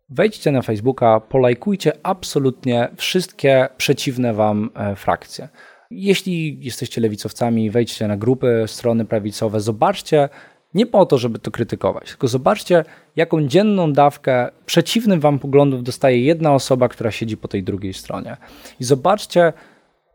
Wejdźcie 0.09 0.51
na 0.51 0.61
Facebooka, 0.61 1.19
polajkujcie 1.19 1.91
absolutnie 2.03 2.89
wszystkie 2.97 3.69
przeciwne 3.77 4.33
wam 4.33 4.69
e, 4.75 4.95
frakcje. 4.95 5.49
Jeśli 5.91 6.57
jesteście 6.65 7.01
lewicowcami, 7.01 7.71
wejdźcie 7.71 8.07
na 8.07 8.17
grupy, 8.17 8.63
strony 8.67 9.05
prawicowe, 9.05 9.59
zobaczcie, 9.59 10.29
nie 10.73 10.85
po 10.85 11.05
to, 11.05 11.17
żeby 11.17 11.39
to 11.39 11.51
krytykować, 11.51 12.07
tylko 12.07 12.27
zobaczcie, 12.27 12.85
jaką 13.15 13.47
dzienną 13.47 13.93
dawkę 13.93 14.49
przeciwnym 14.65 15.19
wam 15.19 15.39
poglądów 15.39 15.83
dostaje 15.83 16.23
jedna 16.23 16.53
osoba, 16.53 16.89
która 16.89 17.11
siedzi 17.11 17.37
po 17.37 17.47
tej 17.47 17.63
drugiej 17.63 17.93
stronie. 17.93 18.37
I 18.79 18.83
zobaczcie, 18.83 19.53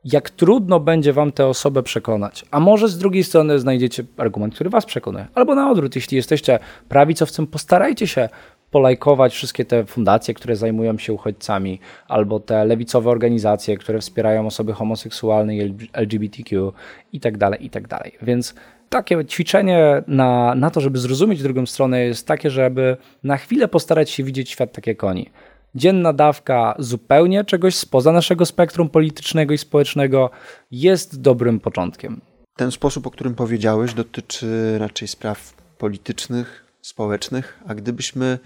jak 0.05 0.31
trudno 0.31 0.81
będzie 0.81 1.13
wam 1.13 1.33
tę 1.33 1.47
osobę 1.47 1.83
przekonać. 1.83 2.45
A 2.51 2.61
może 2.61 2.89
z 2.89 2.99
drugiej 2.99 3.25
strony 3.25 3.59
znajdziecie 3.59 4.05
argument, 4.17 4.55
który 4.55 4.71
was 4.71 4.87
przekonuje. 4.87 5.27
Albo 5.35 5.55
na 5.55 5.71
odwrót, 5.71 5.97
jeśli 5.97 6.17
jesteście 6.17 6.59
prawicowcem, 6.89 7.47
postarajcie 7.47 8.07
się 8.07 8.29
polajkować 8.71 9.35
wszystkie 9.35 9.65
te 9.65 9.85
fundacje, 9.85 10.35
które 10.35 10.57
zajmują 10.57 10.99
się 10.99 11.13
uchodźcami, 11.13 11.81
albo 12.09 12.41
te 12.41 12.65
lewicowe 12.65 13.11
organizacje, 13.11 13.77
które 13.77 13.99
wspierają 13.99 14.47
osoby 14.47 14.73
homoseksualne 14.73 15.57
i 15.57 15.75
LGBTQ 15.93 16.73
i 17.13 17.21
tak 17.21 17.39
dalej, 17.39 17.67
i 17.67 17.71
tak. 17.71 17.89
Więc 18.23 18.55
takie 18.89 19.25
ćwiczenie 19.25 20.03
na, 20.07 20.55
na 20.55 20.71
to, 20.71 20.81
żeby 20.81 20.99
zrozumieć 20.99 21.43
drugą 21.43 21.67
stronę 21.67 22.05
jest 22.05 22.27
takie, 22.27 22.51
żeby 22.51 22.97
na 23.25 23.37
chwilę 23.37 23.69
postarać 23.69 24.11
się 24.11 24.25
widzieć 24.25 24.51
świat 24.51 24.73
tak 24.73 24.87
jak 24.87 25.05
oni 25.05 25.31
dzienna 25.75 26.13
dawka 26.13 26.75
zupełnie 26.79 27.45
czegoś 27.45 27.75
spoza 27.75 28.13
naszego 28.13 28.47
spektrum 28.47 28.89
politycznego 28.89 29.55
i 29.55 29.59
społecznego 29.59 30.31
jest 30.71 31.21
dobrym 31.21 31.61
początkiem. 31.61 32.21
Ten 32.57 32.71
sposób, 32.71 33.07
o 33.07 33.11
którym 33.11 33.35
powiedziałeś, 33.35 33.95
dotyczy 33.95 34.79
raczej 34.79 35.09
spraw 35.09 35.55
politycznych, 35.79 36.65
społecznych, 36.83 37.61
a 37.67 37.75
gdybyśmy 37.75 38.39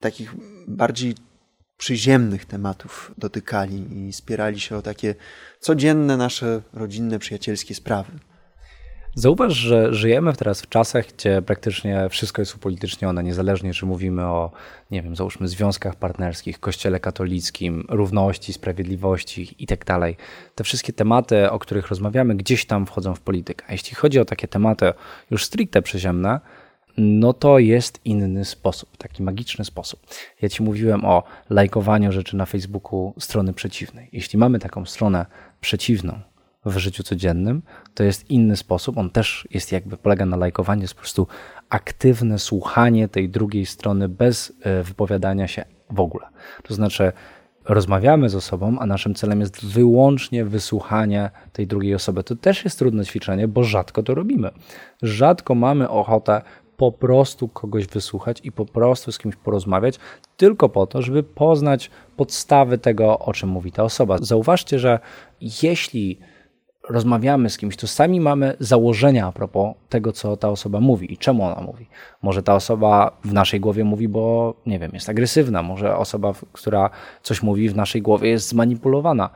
takich 0.00 0.34
bardziej 0.68 1.14
przyziemnych 1.76 2.44
tematów 2.44 3.14
dotykali 3.18 4.06
i 4.08 4.12
spierali 4.12 4.60
się 4.60 4.76
o 4.76 4.82
takie 4.82 5.14
codzienne 5.60 6.16
nasze 6.16 6.62
rodzinne, 6.72 7.18
przyjacielskie 7.18 7.74
sprawy, 7.74 8.12
Zauważ, 9.18 9.52
że 9.52 9.94
żyjemy 9.94 10.32
teraz 10.32 10.62
w 10.62 10.68
czasach, 10.68 11.06
gdzie 11.06 11.42
praktycznie 11.42 12.08
wszystko 12.10 12.42
jest 12.42 12.54
upolitycznione, 12.54 13.24
niezależnie 13.24 13.74
czy 13.74 13.86
mówimy 13.86 14.24
o, 14.24 14.50
nie 14.90 15.02
wiem, 15.02 15.16
załóżmy 15.16 15.48
związkach 15.48 15.96
partnerskich, 15.96 16.60
kościele 16.60 17.00
katolickim, 17.00 17.84
równości, 17.88 18.52
sprawiedliwości 18.52 19.54
i 19.58 19.66
tak. 19.66 19.84
Te 20.54 20.64
wszystkie 20.64 20.92
tematy, 20.92 21.50
o 21.50 21.58
których 21.58 21.88
rozmawiamy, 21.88 22.34
gdzieś 22.34 22.66
tam 22.66 22.86
wchodzą 22.86 23.14
w 23.14 23.20
politykę. 23.20 23.64
A 23.68 23.72
jeśli 23.72 23.94
chodzi 23.94 24.20
o 24.20 24.24
takie 24.24 24.48
tematy 24.48 24.92
już 25.30 25.44
stricte 25.44 25.82
przyziemne, 25.82 26.40
no 26.98 27.32
to 27.32 27.58
jest 27.58 28.00
inny 28.04 28.44
sposób, 28.44 28.96
taki 28.96 29.22
magiczny 29.22 29.64
sposób. 29.64 30.00
Ja 30.42 30.48
ci 30.48 30.62
mówiłem 30.62 31.04
o 31.04 31.22
lajkowaniu 31.50 32.12
rzeczy 32.12 32.36
na 32.36 32.46
Facebooku 32.46 33.14
strony 33.18 33.52
przeciwnej. 33.52 34.08
Jeśli 34.12 34.38
mamy 34.38 34.58
taką 34.58 34.84
stronę 34.84 35.26
przeciwną, 35.60 36.20
w 36.68 36.78
życiu 36.78 37.02
codziennym, 37.02 37.62
to 37.94 38.04
jest 38.04 38.30
inny 38.30 38.56
sposób. 38.56 38.98
On 38.98 39.10
też 39.10 39.48
jest 39.50 39.72
jakby 39.72 39.96
polega 39.96 40.26
na 40.26 40.36
lajkowaniu, 40.36 40.82
jest 40.82 40.94
po 40.94 41.00
prostu 41.00 41.26
aktywne 41.68 42.38
słuchanie 42.38 43.08
tej 43.08 43.28
drugiej 43.28 43.66
strony 43.66 44.08
bez 44.08 44.52
e, 44.60 44.82
wypowiadania 44.82 45.48
się 45.48 45.64
w 45.90 46.00
ogóle. 46.00 46.26
To 46.62 46.74
znaczy, 46.74 47.12
rozmawiamy 47.64 48.28
z 48.28 48.34
osobą, 48.34 48.76
a 48.78 48.86
naszym 48.86 49.14
celem 49.14 49.40
jest 49.40 49.66
wyłącznie 49.66 50.44
wysłuchanie 50.44 51.30
tej 51.52 51.66
drugiej 51.66 51.94
osoby. 51.94 52.24
To 52.24 52.36
też 52.36 52.64
jest 52.64 52.78
trudne 52.78 53.04
ćwiczenie, 53.04 53.48
bo 53.48 53.64
rzadko 53.64 54.02
to 54.02 54.14
robimy. 54.14 54.50
Rzadko 55.02 55.54
mamy 55.54 55.88
ochotę 55.88 56.42
po 56.76 56.92
prostu 56.92 57.48
kogoś 57.48 57.86
wysłuchać 57.86 58.40
i 58.44 58.52
po 58.52 58.66
prostu 58.66 59.12
z 59.12 59.18
kimś 59.18 59.36
porozmawiać, 59.36 59.98
tylko 60.36 60.68
po 60.68 60.86
to, 60.86 61.02
żeby 61.02 61.22
poznać 61.22 61.90
podstawy 62.16 62.78
tego, 62.78 63.18
o 63.18 63.32
czym 63.32 63.48
mówi 63.48 63.72
ta 63.72 63.84
osoba. 63.84 64.18
Zauważcie, 64.18 64.78
że 64.78 64.98
jeśli 65.62 66.18
rozmawiamy 66.88 67.50
z 67.50 67.58
kimś, 67.58 67.76
to 67.76 67.86
sami 67.86 68.20
mamy 68.20 68.56
założenia 68.60 69.26
a 69.26 69.32
propos 69.32 69.74
tego, 69.88 70.12
co 70.12 70.36
ta 70.36 70.48
osoba 70.48 70.80
mówi 70.80 71.12
i 71.12 71.18
czemu 71.18 71.44
ona 71.44 71.60
mówi. 71.60 71.86
Może 72.22 72.42
ta 72.42 72.54
osoba 72.54 73.18
w 73.24 73.32
naszej 73.32 73.60
głowie 73.60 73.84
mówi, 73.84 74.08
bo 74.08 74.54
nie 74.66 74.78
wiem, 74.78 74.90
jest 74.94 75.08
agresywna, 75.08 75.62
może 75.62 75.96
osoba, 75.96 76.32
która 76.52 76.90
coś 77.22 77.42
mówi 77.42 77.68
w 77.68 77.76
naszej 77.76 78.02
głowie 78.02 78.30
jest 78.30 78.48
zmanipulowana. 78.48 79.30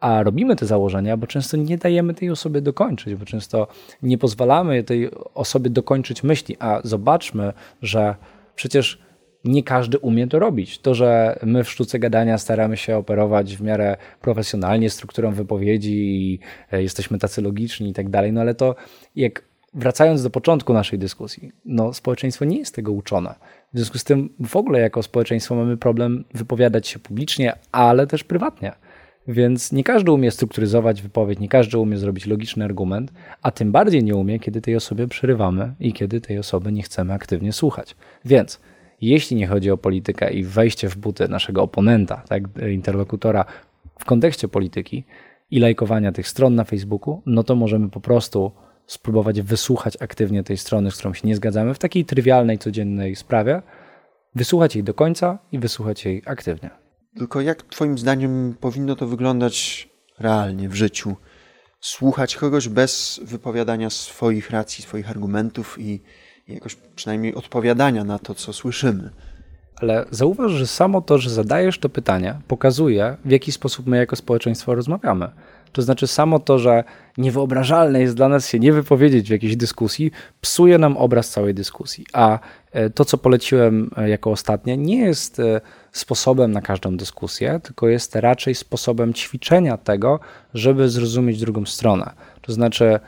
A 0.00 0.22
robimy 0.22 0.56
te 0.56 0.66
założenia, 0.66 1.16
bo 1.16 1.26
często 1.26 1.56
nie 1.56 1.78
dajemy 1.78 2.14
tej 2.14 2.30
osobie 2.30 2.60
dokończyć, 2.60 3.14
bo 3.14 3.24
często 3.24 3.66
nie 4.02 4.18
pozwalamy 4.18 4.82
tej 4.82 5.10
osobie 5.34 5.70
dokończyć 5.70 6.22
myśli. 6.22 6.56
A 6.60 6.80
zobaczmy, 6.84 7.52
że 7.82 8.14
przecież 8.54 9.07
nie 9.44 9.62
każdy 9.62 9.98
umie 9.98 10.26
to 10.26 10.38
robić. 10.38 10.78
To, 10.78 10.94
że 10.94 11.38
my 11.42 11.64
w 11.64 11.70
sztuce 11.70 11.98
gadania 11.98 12.38
staramy 12.38 12.76
się 12.76 12.96
operować 12.96 13.56
w 13.56 13.60
miarę 13.60 13.96
profesjonalnie 14.20 14.90
strukturą 14.90 15.32
wypowiedzi 15.32 15.94
i 15.94 16.38
e, 16.72 16.82
jesteśmy 16.82 17.18
tacy 17.18 17.42
logiczni 17.42 17.90
i 17.90 17.92
tak 17.92 18.08
dalej, 18.08 18.32
no 18.32 18.40
ale 18.40 18.54
to 18.54 18.74
jak 19.16 19.42
wracając 19.74 20.22
do 20.22 20.30
początku 20.30 20.72
naszej 20.72 20.98
dyskusji, 20.98 21.52
no 21.64 21.94
społeczeństwo 21.94 22.44
nie 22.44 22.58
jest 22.58 22.74
tego 22.74 22.92
uczone. 22.92 23.34
W 23.72 23.76
związku 23.76 23.98
z 23.98 24.04
tym 24.04 24.30
w 24.40 24.56
ogóle 24.56 24.80
jako 24.80 25.02
społeczeństwo 25.02 25.54
mamy 25.54 25.76
problem 25.76 26.24
wypowiadać 26.34 26.88
się 26.88 26.98
publicznie, 26.98 27.52
ale 27.72 28.06
też 28.06 28.24
prywatnie. 28.24 28.72
Więc 29.28 29.72
nie 29.72 29.84
każdy 29.84 30.12
umie 30.12 30.30
strukturyzować 30.30 31.02
wypowiedź, 31.02 31.38
nie 31.38 31.48
każdy 31.48 31.78
umie 31.78 31.98
zrobić 31.98 32.26
logiczny 32.26 32.64
argument, 32.64 33.12
a 33.42 33.50
tym 33.50 33.72
bardziej 33.72 34.04
nie 34.04 34.14
umie, 34.14 34.38
kiedy 34.38 34.60
tej 34.60 34.76
osobie 34.76 35.08
przerywamy 35.08 35.74
i 35.80 35.92
kiedy 35.92 36.20
tej 36.20 36.38
osoby 36.38 36.72
nie 36.72 36.82
chcemy 36.82 37.12
aktywnie 37.12 37.52
słuchać. 37.52 37.96
Więc 38.24 38.60
jeśli 39.00 39.36
nie 39.36 39.46
chodzi 39.46 39.70
o 39.70 39.76
politykę 39.76 40.32
i 40.32 40.44
wejście 40.44 40.88
w 40.88 40.96
buty 40.96 41.28
naszego 41.28 41.62
oponenta, 41.62 42.22
tak, 42.28 42.42
interlokutora 42.72 43.44
w 43.98 44.04
kontekście 44.04 44.48
polityki 44.48 45.04
i 45.50 45.60
lajkowania 45.60 46.12
tych 46.12 46.28
stron 46.28 46.54
na 46.54 46.64
Facebooku, 46.64 47.22
no 47.26 47.42
to 47.42 47.56
możemy 47.56 47.90
po 47.90 48.00
prostu 48.00 48.52
spróbować 48.86 49.42
wysłuchać 49.42 49.96
aktywnie 50.00 50.42
tej 50.42 50.56
strony, 50.56 50.90
z 50.90 50.96
którą 50.96 51.14
się 51.14 51.28
nie 51.28 51.36
zgadzamy, 51.36 51.74
w 51.74 51.78
takiej 51.78 52.04
trywialnej, 52.04 52.58
codziennej 52.58 53.16
sprawie, 53.16 53.62
wysłuchać 54.34 54.74
jej 54.74 54.84
do 54.84 54.94
końca 54.94 55.38
i 55.52 55.58
wysłuchać 55.58 56.04
jej 56.04 56.22
aktywnie. 56.26 56.70
Tylko 57.18 57.40
jak 57.40 57.62
Twoim 57.62 57.98
zdaniem 57.98 58.54
powinno 58.60 58.96
to 58.96 59.06
wyglądać 59.06 59.88
realnie 60.18 60.68
w 60.68 60.74
życiu? 60.74 61.16
Słuchać 61.80 62.36
kogoś 62.36 62.68
bez 62.68 63.20
wypowiadania 63.24 63.90
swoich 63.90 64.50
racji, 64.50 64.84
swoich 64.84 65.10
argumentów 65.10 65.76
i 65.80 66.02
jakoś 66.48 66.74
przynajmniej 66.74 67.34
odpowiadania 67.34 68.04
na 68.04 68.18
to, 68.18 68.34
co 68.34 68.52
słyszymy. 68.52 69.10
Ale 69.76 70.04
zauważ, 70.10 70.52
że 70.52 70.66
samo 70.66 71.00
to, 71.00 71.18
że 71.18 71.30
zadajesz 71.30 71.78
to 71.78 71.88
pytanie, 71.88 72.34
pokazuje, 72.48 73.16
w 73.24 73.30
jaki 73.30 73.52
sposób 73.52 73.86
my 73.86 73.96
jako 73.96 74.16
społeczeństwo 74.16 74.74
rozmawiamy. 74.74 75.30
To 75.72 75.82
znaczy 75.82 76.06
samo 76.06 76.38
to, 76.38 76.58
że 76.58 76.84
niewyobrażalne 77.18 78.00
jest 78.00 78.14
dla 78.14 78.28
nas 78.28 78.48
się 78.48 78.58
nie 78.58 78.72
wypowiedzieć 78.72 79.28
w 79.28 79.30
jakiejś 79.30 79.56
dyskusji, 79.56 80.10
psuje 80.40 80.78
nam 80.78 80.96
obraz 80.96 81.30
całej 81.30 81.54
dyskusji. 81.54 82.06
A 82.12 82.38
e, 82.72 82.90
to, 82.90 83.04
co 83.04 83.18
poleciłem 83.18 83.90
e, 83.96 84.08
jako 84.08 84.30
ostatnie, 84.30 84.76
nie 84.76 84.98
jest 85.00 85.40
e, 85.40 85.60
sposobem 85.92 86.52
na 86.52 86.62
każdą 86.62 86.96
dyskusję, 86.96 87.60
tylko 87.62 87.88
jest 87.88 88.16
raczej 88.16 88.54
sposobem 88.54 89.14
ćwiczenia 89.14 89.76
tego, 89.76 90.20
żeby 90.54 90.88
zrozumieć 90.88 91.40
drugą 91.40 91.66
stronę. 91.66 92.10
To 92.42 92.52
znaczy, 92.52 93.00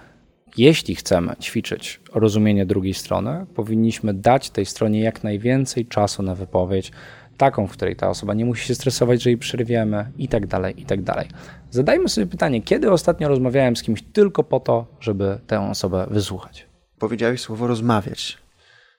jeśli 0.57 0.95
chcemy 0.95 1.37
ćwiczyć 1.41 2.01
rozumienie 2.15 2.67
drugiej 2.67 2.95
strony, 2.95 3.47
powinniśmy 3.55 4.15
dać 4.15 4.51
tej 4.51 4.67
stronie 4.67 5.01
jak 5.01 5.25
najwięcej 5.25 5.87
czasu 5.87 6.23
na 6.23 6.35
wypowiedź, 6.35 6.93
taką, 7.37 7.67
w 7.67 7.73
której 7.73 7.97
ta 7.97 8.09
osoba 8.09 8.35
nie 8.35 8.45
musi 8.45 8.67
się 8.67 8.75
stresować, 8.75 9.23
że 9.23 9.31
jej 9.31 9.39
przerwiemy 9.39 10.13
i 10.19 10.29
tak 10.29 10.47
dalej, 10.47 10.81
i 10.81 10.85
tak 10.85 11.03
dalej. 11.03 11.29
Zadajmy 11.71 12.09
sobie 12.09 12.27
pytanie, 12.27 12.63
kiedy 12.63 12.91
ostatnio 12.91 13.29
rozmawiałem 13.29 13.77
z 13.77 13.83
kimś 13.83 14.03
tylko 14.03 14.45
po 14.45 14.61
to, 14.61 14.87
żeby 15.01 15.39
tę 15.47 15.71
osobę 15.71 16.07
wysłuchać? 16.11 16.67
Powiedziałeś 16.99 17.41
słowo 17.41 17.67
rozmawiać. 17.67 18.39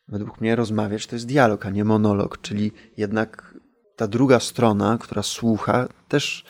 Według 0.08 0.42
mnie 0.42 0.56
rozmawiać 0.56 1.08
to 1.08 1.16
jest 1.16 1.28
dialog, 1.28 1.66
a 1.66 1.70
nie 1.70 1.86
monolog, 1.86 2.42
czyli 2.42 2.72
jednak 2.98 3.56
ta 3.96 4.08
druga 4.08 4.40
strona, 4.40 4.98
która 5.02 5.24
słucha, 5.24 5.88
też 6.08 6.46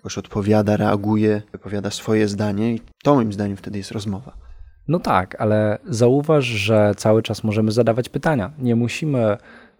jakoś 0.00 0.18
odpowiada, 0.18 0.76
reaguje, 0.76 1.42
wypowiada 1.52 1.90
swoje 1.90 2.28
zdanie 2.28 2.74
i 2.74 2.80
to 3.02 3.14
moim 3.14 3.32
zdaniem 3.32 3.56
wtedy 3.56 3.78
jest 3.78 3.90
rozmowa. 3.90 4.32
No 4.88 4.98
tak, 4.98 5.36
ale 5.38 5.78
zauważ, 5.84 6.44
że 6.44 6.94
cały 6.96 7.22
czas 7.22 7.44
możemy 7.44 7.72
zadawać 7.72 8.08
pytania. 8.08 8.50
Nie 8.58 8.76
musimy 8.76 9.36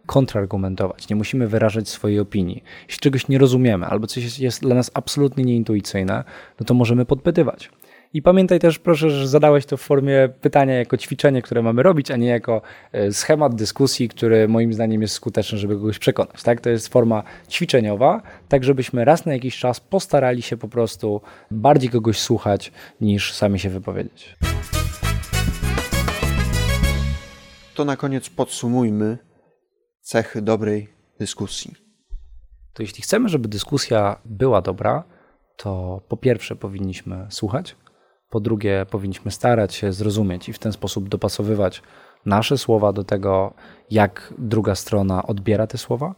kontrargumentować, 0.06 1.08
nie 1.08 1.16
musimy 1.16 1.48
wyrażać 1.48 1.88
swojej 1.88 2.20
opinii. 2.20 2.64
Jeśli 2.88 3.00
czegoś 3.00 3.28
nie 3.28 3.38
rozumiemy 3.38 3.86
albo 3.86 4.06
coś 4.06 4.38
jest 4.38 4.62
dla 4.62 4.74
nas 4.74 4.90
absolutnie 4.94 5.44
nieintuicyjne, 5.44 6.24
no 6.60 6.66
to 6.66 6.74
możemy 6.74 7.04
podpytywać. 7.04 7.70
I 8.12 8.22
pamiętaj 8.22 8.58
też, 8.58 8.78
proszę, 8.78 9.10
że 9.10 9.28
zadałeś 9.28 9.66
to 9.66 9.76
w 9.76 9.80
formie 9.80 10.28
pytania 10.40 10.74
jako 10.74 10.96
ćwiczenie, 10.96 11.42
które 11.42 11.62
mamy 11.62 11.82
robić, 11.82 12.10
a 12.10 12.16
nie 12.16 12.28
jako 12.28 12.62
e, 12.92 13.12
schemat 13.12 13.54
dyskusji, 13.54 14.08
który 14.08 14.48
moim 14.48 14.72
zdaniem 14.72 15.02
jest 15.02 15.14
skuteczny, 15.14 15.58
żeby 15.58 15.74
kogoś 15.74 15.98
przekonać. 15.98 16.42
Tak? 16.42 16.60
To 16.60 16.70
jest 16.70 16.88
forma 16.88 17.22
ćwiczeniowa, 17.50 18.22
tak 18.48 18.64
żebyśmy 18.64 19.04
raz 19.04 19.26
na 19.26 19.32
jakiś 19.32 19.58
czas 19.58 19.80
postarali 19.80 20.42
się 20.42 20.56
po 20.56 20.68
prostu 20.68 21.20
bardziej 21.50 21.90
kogoś 21.90 22.18
słuchać, 22.20 22.72
niż 23.00 23.34
sami 23.34 23.58
się 23.58 23.70
wypowiedzieć. 23.70 24.36
To 27.74 27.84
na 27.84 27.96
koniec 27.96 28.30
podsumujmy 28.30 29.18
cechy 30.00 30.42
dobrej 30.42 30.88
dyskusji. 31.18 31.74
To 32.72 32.82
jeśli 32.82 33.02
chcemy, 33.02 33.28
żeby 33.28 33.48
dyskusja 33.48 34.20
była 34.24 34.62
dobra, 34.62 35.04
to 35.56 36.00
po 36.08 36.16
pierwsze 36.16 36.56
powinniśmy 36.56 37.26
słuchać, 37.28 37.76
po 38.30 38.40
drugie, 38.40 38.86
powinniśmy 38.90 39.30
starać 39.30 39.74
się 39.74 39.92
zrozumieć 39.92 40.48
i 40.48 40.52
w 40.52 40.58
ten 40.58 40.72
sposób 40.72 41.08
dopasowywać 41.08 41.82
nasze 42.26 42.58
słowa 42.58 42.92
do 42.92 43.04
tego, 43.04 43.54
jak 43.90 44.34
druga 44.38 44.74
strona 44.74 45.26
odbiera 45.26 45.66
te 45.66 45.78
słowa. 45.78 46.14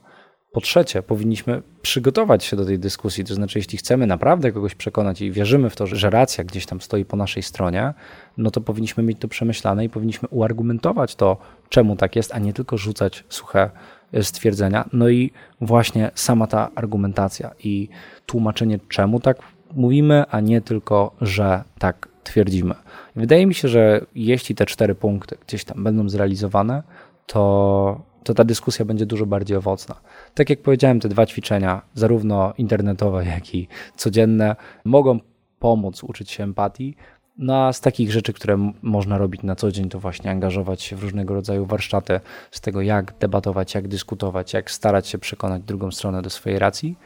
Po 0.53 0.61
trzecie, 0.61 1.03
powinniśmy 1.03 1.63
przygotować 1.83 2.45
się 2.45 2.57
do 2.57 2.65
tej 2.65 2.79
dyskusji, 2.79 3.25
to 3.25 3.35
znaczy, 3.35 3.59
jeśli 3.59 3.79
chcemy 3.79 4.07
naprawdę 4.07 4.53
kogoś 4.53 4.75
przekonać 4.75 5.21
i 5.21 5.33
wierzymy 5.33 5.71
w 5.71 5.77
to, 5.77 5.87
że 5.87 6.11
racja 6.11 6.45
gdzieś 6.45 6.67
tam 6.67 6.81
stoi 6.81 7.05
po 7.05 7.17
naszej 7.17 7.43
stronie, 7.43 7.95
no 8.37 8.51
to 8.51 8.61
powinniśmy 8.61 9.03
mieć 9.03 9.19
to 9.19 9.29
przemyślane 9.29 9.85
i 9.85 9.89
powinniśmy 9.89 10.29
uargumentować 10.29 11.15
to, 11.15 11.37
czemu 11.69 11.97
tak 11.97 12.17
jest, 12.17 12.35
a 12.35 12.39
nie 12.39 12.53
tylko 12.53 12.77
rzucać 12.77 13.25
suche 13.29 13.71
e, 14.13 14.23
stwierdzenia. 14.23 14.89
No 14.93 15.09
i 15.09 15.31
właśnie 15.61 16.11
sama 16.15 16.47
ta 16.47 16.71
argumentacja 16.75 17.51
i 17.65 17.89
tłumaczenie, 18.27 18.79
czemu 18.89 19.21
tak 19.21 19.39
mówimy, 19.75 20.25
a 20.31 20.41
nie 20.41 20.61
tylko, 20.61 21.15
że 21.21 21.65
tak 21.79 22.09
twierdzimy. 22.25 22.75
Wydaje 23.17 23.47
mi 23.47 23.55
się, 23.55 23.69
że 23.69 24.07
jeśli 24.15 24.55
te 24.55 24.67
cztery 24.67 24.95
punkty 24.95 25.37
gdzieś 25.47 25.65
tam 25.65 25.85
będą 25.85 26.09
zrealizowane, 26.09 26.83
to, 27.27 28.01
to 28.25 28.35
ta 28.35 28.45
dyskusja 28.45 28.85
będzie 28.85 29.07
dużo 29.07 29.27
bardziej 29.27 29.57
owocna. 29.57 29.95
Tak 30.35 30.51
jak 30.51 30.63
powiedziałem, 30.63 31.01
te 31.01 31.09
dwa 31.09 31.27
ćwiczenia, 31.27 31.83
zarówno 31.95 32.53
internetowe, 32.59 33.25
jak 33.25 33.55
i 33.55 33.69
codzienne, 33.97 34.57
mogą 34.85 35.19
pomóc 35.59 36.03
uczyć 36.05 36.31
się 36.31 36.45
empatii. 36.45 36.97
No 37.39 37.67
a 37.67 37.73
z 37.73 37.81
takich 37.81 38.13
rzeczy, 38.13 38.33
które 38.33 38.73
można 38.83 39.19
robić 39.19 39.43
na 39.43 39.57
co 39.57 39.73
dzień, 39.73 39.89
to 39.89 40.01
właśnie 40.01 40.31
angażować 40.31 40.83
się 40.83 40.97
w 40.97 41.03
różnego 41.03 41.35
rodzaju 41.35 41.67
warsztaty 41.67 42.21
z 42.51 42.61
tego, 42.61 42.83
jak 42.83 43.15
debatować, 43.19 43.75
jak 43.75 43.89
dyskutować, 43.89 44.53
jak 44.53 44.71
starać 44.71 45.09
się 45.09 45.19
przekonać 45.19 45.63
drugą 45.63 45.91
stronę 45.91 46.23
do 46.23 46.31
swojej 46.31 46.59
racji. 46.59 46.97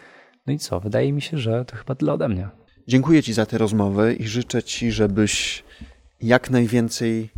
No 0.47 0.53
i 0.53 0.59
co? 0.59 0.81
Wydaje 0.81 1.13
mi 1.13 1.23
się, 1.23 1.39
że 1.39 1.65
to 1.65 1.77
chyba 1.77 1.95
tyle 1.95 2.13
ode 2.13 2.29
mnie. 2.29 2.49
Dziękuję 2.89 3.23
Ci 3.23 3.33
za 3.33 3.47
tę 3.47 3.59
rozmowę 3.59 4.15
i 4.15 4.27
życzę 4.27 4.63
Ci, 4.63 4.93
żebyś 4.93 5.65
jak 6.21 6.51
najwięcej 6.51 7.31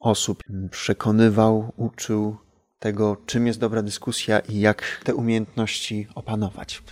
osób 0.00 0.42
przekonywał, 0.70 1.72
uczył 1.76 2.36
tego, 2.78 3.16
czym 3.26 3.46
jest 3.46 3.60
dobra 3.60 3.82
dyskusja 3.82 4.38
i 4.38 4.60
jak 4.60 5.00
te 5.04 5.14
umiejętności 5.14 6.06
opanować. 6.14 6.82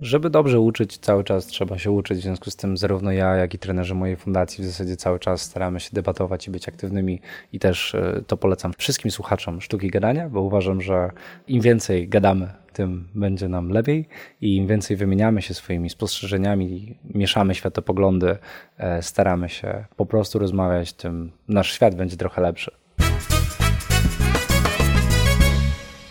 Żeby 0.00 0.30
dobrze 0.30 0.60
uczyć, 0.60 0.98
cały 0.98 1.24
czas 1.24 1.46
trzeba 1.46 1.78
się 1.78 1.90
uczyć. 1.90 2.18
W 2.18 2.22
związku 2.22 2.50
z 2.50 2.56
tym, 2.56 2.76
zarówno 2.76 3.12
ja, 3.12 3.36
jak 3.36 3.54
i 3.54 3.58
trenerzy 3.58 3.94
mojej 3.94 4.16
fundacji 4.16 4.64
w 4.64 4.66
zasadzie 4.66 4.96
cały 4.96 5.18
czas 5.18 5.42
staramy 5.42 5.80
się 5.80 5.90
debatować 5.92 6.48
i 6.48 6.50
być 6.50 6.68
aktywnymi. 6.68 7.20
I 7.52 7.58
też 7.58 7.94
e, 7.94 8.22
to 8.26 8.36
polecam 8.36 8.72
wszystkim 8.78 9.10
słuchaczom 9.10 9.60
sztuki 9.60 9.90
gadania, 9.90 10.28
bo 10.28 10.40
uważam, 10.40 10.80
że 10.80 11.10
im 11.48 11.60
więcej 11.60 12.08
gadamy, 12.08 12.50
tym 12.72 13.08
będzie 13.14 13.48
nam 13.48 13.68
lepiej 13.68 14.08
i 14.40 14.56
im 14.56 14.66
więcej 14.66 14.96
wymieniamy 14.96 15.42
się 15.42 15.54
swoimi 15.54 15.90
spostrzeżeniami, 15.90 16.98
mieszamy 17.14 17.54
światopoglądy, 17.54 18.36
e, 18.78 19.02
staramy 19.02 19.48
się 19.48 19.84
po 19.96 20.06
prostu 20.06 20.38
rozmawiać, 20.38 20.92
tym 20.92 21.30
nasz 21.48 21.72
świat 21.72 21.94
będzie 21.94 22.16
trochę 22.16 22.42
lepszy. 22.42 22.70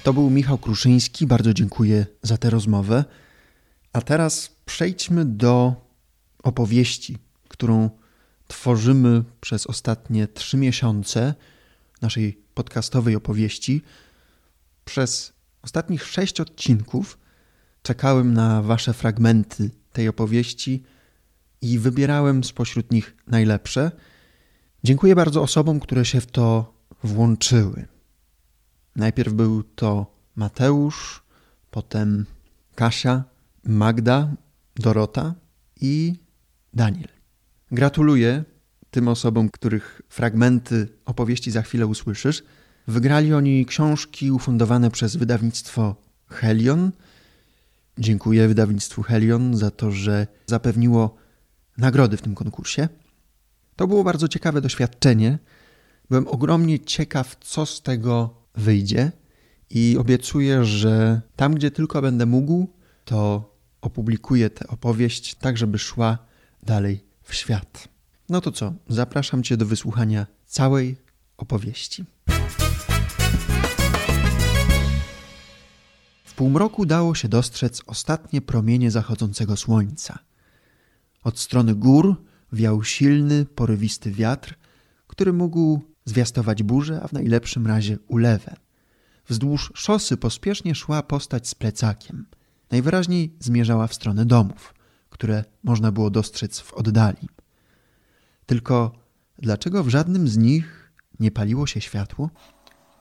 To 0.03 0.13
był 0.13 0.29
Michał 0.29 0.57
Kruszyński. 0.57 1.27
Bardzo 1.27 1.53
dziękuję 1.53 2.05
za 2.21 2.37
tę 2.37 2.49
rozmowę. 2.49 3.03
A 3.97 4.01
teraz 4.01 4.55
przejdźmy 4.65 5.25
do 5.25 5.75
opowieści, 6.43 7.17
którą 7.47 7.89
tworzymy 8.47 9.23
przez 9.41 9.67
ostatnie 9.67 10.27
trzy 10.27 10.57
miesiące 10.57 11.33
naszej 12.01 12.41
podcastowej 12.53 13.15
opowieści. 13.15 13.81
Przez 14.85 15.33
ostatnich 15.61 16.03
sześć 16.03 16.41
odcinków 16.41 17.17
czekałem 17.81 18.33
na 18.33 18.61
Wasze 18.61 18.93
fragmenty 18.93 19.69
tej 19.93 20.07
opowieści 20.07 20.83
i 21.61 21.79
wybierałem 21.79 22.43
spośród 22.43 22.91
nich 22.91 23.15
najlepsze. 23.27 23.91
Dziękuję 24.83 25.15
bardzo 25.15 25.41
osobom, 25.41 25.79
które 25.79 26.05
się 26.05 26.21
w 26.21 26.27
to 26.27 26.73
włączyły. 27.03 27.85
Najpierw 28.95 29.33
był 29.33 29.63
to 29.63 30.15
Mateusz, 30.35 31.23
potem 31.71 32.25
Kasia, 32.75 33.36
Magda, 33.67 34.33
Dorota 34.75 35.35
i 35.81 36.13
Daniel. 36.73 37.07
Gratuluję 37.71 38.43
tym 38.91 39.07
osobom, 39.07 39.49
których 39.49 40.01
fragmenty 40.09 40.87
opowieści 41.05 41.51
za 41.51 41.61
chwilę 41.61 41.87
usłyszysz, 41.87 42.43
Wygrali 42.87 43.33
oni 43.33 43.65
książki 43.65 44.31
ufundowane 44.31 44.91
przez 44.91 45.15
wydawnictwo 45.15 45.95
Helion. 46.27 46.91
Dziękuję 47.97 48.47
wydawnictwu 48.47 49.03
Helion 49.03 49.57
za 49.57 49.71
to, 49.71 49.91
że 49.91 50.27
zapewniło 50.45 51.15
nagrody 51.77 52.17
w 52.17 52.21
tym 52.21 52.35
konkursie. 52.35 52.89
To 53.75 53.87
było 53.87 54.03
bardzo 54.03 54.27
ciekawe 54.27 54.61
doświadczenie. 54.61 55.39
Byłem 56.09 56.27
ogromnie 56.27 56.79
ciekaw, 56.79 57.35
co 57.41 57.65
z 57.65 57.81
tego 57.81 58.33
wyjdzie 58.55 59.11
i 59.69 59.97
obiecuję, 59.99 60.65
że 60.65 61.21
tam, 61.35 61.55
gdzie 61.55 61.71
tylko 61.71 62.01
będę 62.01 62.25
mógł, 62.25 62.67
to 63.05 63.51
opublikuję 63.87 64.49
tę 64.49 64.67
opowieść 64.67 65.35
tak, 65.35 65.57
żeby 65.57 65.77
szła 65.79 66.17
dalej 66.63 67.03
w 67.23 67.33
świat. 67.35 67.87
No 68.29 68.41
to 68.41 68.51
co? 68.51 68.73
Zapraszam 68.87 69.43
Cię 69.43 69.57
do 69.57 69.65
wysłuchania 69.65 70.27
całej 70.45 70.95
opowieści. 71.37 72.05
W 76.25 76.33
półmroku 76.35 76.85
dało 76.85 77.15
się 77.15 77.27
dostrzec 77.27 77.81
ostatnie 77.87 78.41
promienie 78.41 78.91
zachodzącego 78.91 79.57
słońca. 79.57 80.19
Od 81.23 81.39
strony 81.39 81.75
gór 81.75 82.15
wiał 82.53 82.83
silny, 82.83 83.45
porywisty 83.45 84.11
wiatr, 84.11 84.55
który 85.07 85.33
mógł 85.33 85.81
zwiastować 86.05 86.63
burzę, 86.63 87.01
a 87.03 87.07
w 87.07 87.13
najlepszym 87.13 87.67
razie 87.67 87.97
ulewę. 88.07 88.55
Wzdłuż 89.29 89.71
szosy 89.75 90.17
pospiesznie 90.17 90.75
szła 90.75 91.03
postać 91.03 91.47
z 91.47 91.55
plecakiem. 91.55 92.25
Najwyraźniej 92.71 93.35
zmierzała 93.39 93.87
w 93.87 93.93
stronę 93.93 94.25
domów, 94.25 94.73
które 95.09 95.43
można 95.63 95.91
było 95.91 96.09
dostrzec 96.09 96.59
w 96.59 96.73
oddali. 96.73 97.29
Tylko 98.45 98.91
dlaczego 99.37 99.83
w 99.83 99.89
żadnym 99.89 100.27
z 100.27 100.37
nich 100.37 100.91
nie 101.19 101.31
paliło 101.31 101.67
się 101.67 101.81
światło? 101.81 102.29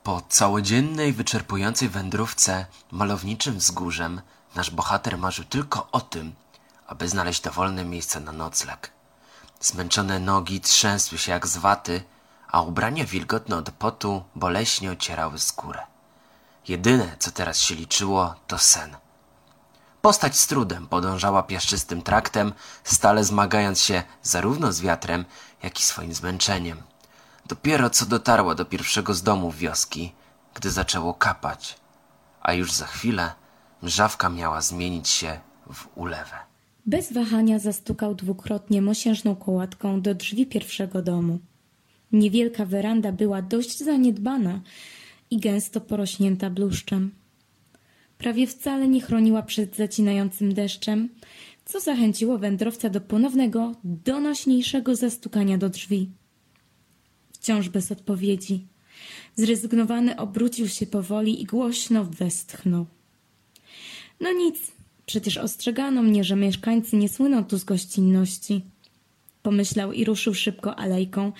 Po 0.02 0.20
całodziennej, 0.28 1.12
wyczerpującej 1.12 1.88
wędrówce 1.88 2.66
malowniczym 2.92 3.54
wzgórzem 3.58 4.20
nasz 4.54 4.70
bohater 4.70 5.18
marzył 5.18 5.44
tylko 5.44 5.88
o 5.92 6.00
tym, 6.00 6.32
aby 6.86 7.08
znaleźć 7.08 7.42
dowolne 7.42 7.84
miejsce 7.84 8.20
na 8.20 8.32
nocleg. 8.32 8.92
Zmęczone 9.60 10.20
nogi 10.20 10.60
trzęsły 10.60 11.18
się 11.18 11.32
jak 11.32 11.46
z 11.46 11.56
waty, 11.56 12.02
a 12.48 12.62
ubrania 12.62 13.04
wilgotne 13.04 13.56
od 13.56 13.70
potu 13.70 14.24
boleśnie 14.34 14.90
ocierały 14.90 15.38
skórę. 15.38 15.80
Jedyne, 16.68 17.16
co 17.18 17.30
teraz 17.30 17.58
się 17.58 17.74
liczyło, 17.74 18.34
to 18.46 18.58
sen. 18.58 18.96
Postać 20.06 20.36
z 20.36 20.46
trudem 20.46 20.86
podążała 20.86 21.42
piaszczystym 21.42 22.02
traktem, 22.02 22.52
stale 22.84 23.24
zmagając 23.24 23.80
się 23.80 24.02
zarówno 24.22 24.72
z 24.72 24.80
wiatrem, 24.80 25.24
jak 25.62 25.80
i 25.80 25.82
swoim 25.82 26.14
zmęczeniem. 26.14 26.78
Dopiero 27.46 27.90
co 27.90 28.06
dotarła 28.06 28.54
do 28.54 28.64
pierwszego 28.64 29.14
z 29.14 29.22
domów 29.22 29.58
wioski, 29.58 30.12
gdy 30.54 30.70
zaczęło 30.70 31.14
kapać, 31.14 31.76
a 32.42 32.52
już 32.52 32.72
za 32.72 32.86
chwilę 32.86 33.32
mrzawka 33.82 34.28
miała 34.28 34.60
zmienić 34.60 35.08
się 35.08 35.40
w 35.72 35.98
ulewę. 35.98 36.36
Bez 36.86 37.12
wahania 37.12 37.58
zastukał 37.58 38.14
dwukrotnie 38.14 38.82
mosiężną 38.82 39.36
kołatką 39.36 40.00
do 40.00 40.14
drzwi 40.14 40.46
pierwszego 40.46 41.02
domu. 41.02 41.38
Niewielka 42.12 42.66
weranda 42.66 43.12
była 43.12 43.42
dość 43.42 43.78
zaniedbana 43.78 44.60
i 45.30 45.40
gęsto 45.40 45.80
porośnięta 45.80 46.50
bluszczem. 46.50 47.25
Prawie 48.18 48.46
wcale 48.46 48.88
nie 48.88 49.00
chroniła 49.00 49.42
przed 49.42 49.76
zacinającym 49.76 50.54
deszczem, 50.54 51.08
co 51.64 51.80
zachęciło 51.80 52.38
wędrowca 52.38 52.90
do 52.90 53.00
ponownego, 53.00 53.74
donośniejszego 53.84 54.96
zastukania 54.96 55.58
do 55.58 55.68
drzwi. 55.68 56.10
Wciąż 57.32 57.68
bez 57.68 57.92
odpowiedzi. 57.92 58.66
Zrezygnowany 59.34 60.16
obrócił 60.16 60.68
się 60.68 60.86
powoli 60.86 61.42
i 61.42 61.44
głośno 61.44 62.04
westchnął. 62.04 62.86
No 64.20 64.32
nic, 64.32 64.56
przecież 65.06 65.36
ostrzegano 65.36 66.02
mnie, 66.02 66.24
że 66.24 66.36
mieszkańcy 66.36 66.96
nie 66.96 67.08
słyną 67.08 67.44
tu 67.44 67.58
z 67.58 67.64
gościnności. 67.64 68.62
Pomyślał 69.42 69.92
i 69.92 70.04
ruszył 70.04 70.34
szybko 70.34 70.76
alejką, 70.76 71.32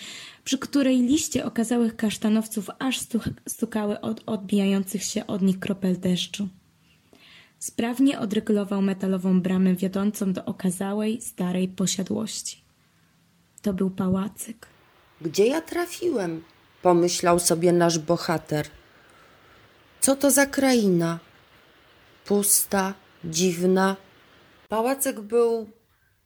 przy 0.45 0.59
której 0.59 1.03
liście 1.03 1.45
okazałych 1.45 1.97
kasztanowców 1.97 2.71
aż 2.79 3.01
stukały 3.49 4.01
od 4.01 4.23
odbijających 4.27 5.03
się 5.03 5.27
od 5.27 5.43
nich 5.43 5.59
kropel 5.59 6.01
deszczu. 6.01 6.49
Sprawnie 7.59 8.21
odregulował 8.21 8.83
metalową 8.83 9.41
bramę 9.41 9.75
wiodącą 9.75 10.33
do 10.33 10.45
okazałej, 10.45 11.21
starej 11.21 11.69
posiadłości. 11.69 12.65
To 13.63 13.73
był 13.73 13.91
pałacyk. 13.91 14.67
Gdzie 15.21 15.47
ja 15.47 15.61
trafiłem? 15.61 16.45
Pomyślał 16.83 17.39
sobie 17.39 17.73
nasz 17.73 17.99
bohater. 17.99 18.67
Co 20.01 20.17
to 20.17 20.31
za 20.31 20.47
kraina? 20.47 21.19
Pusta, 22.25 22.95
dziwna. 23.25 23.97
Pałacyk 24.69 25.21
był 25.21 25.71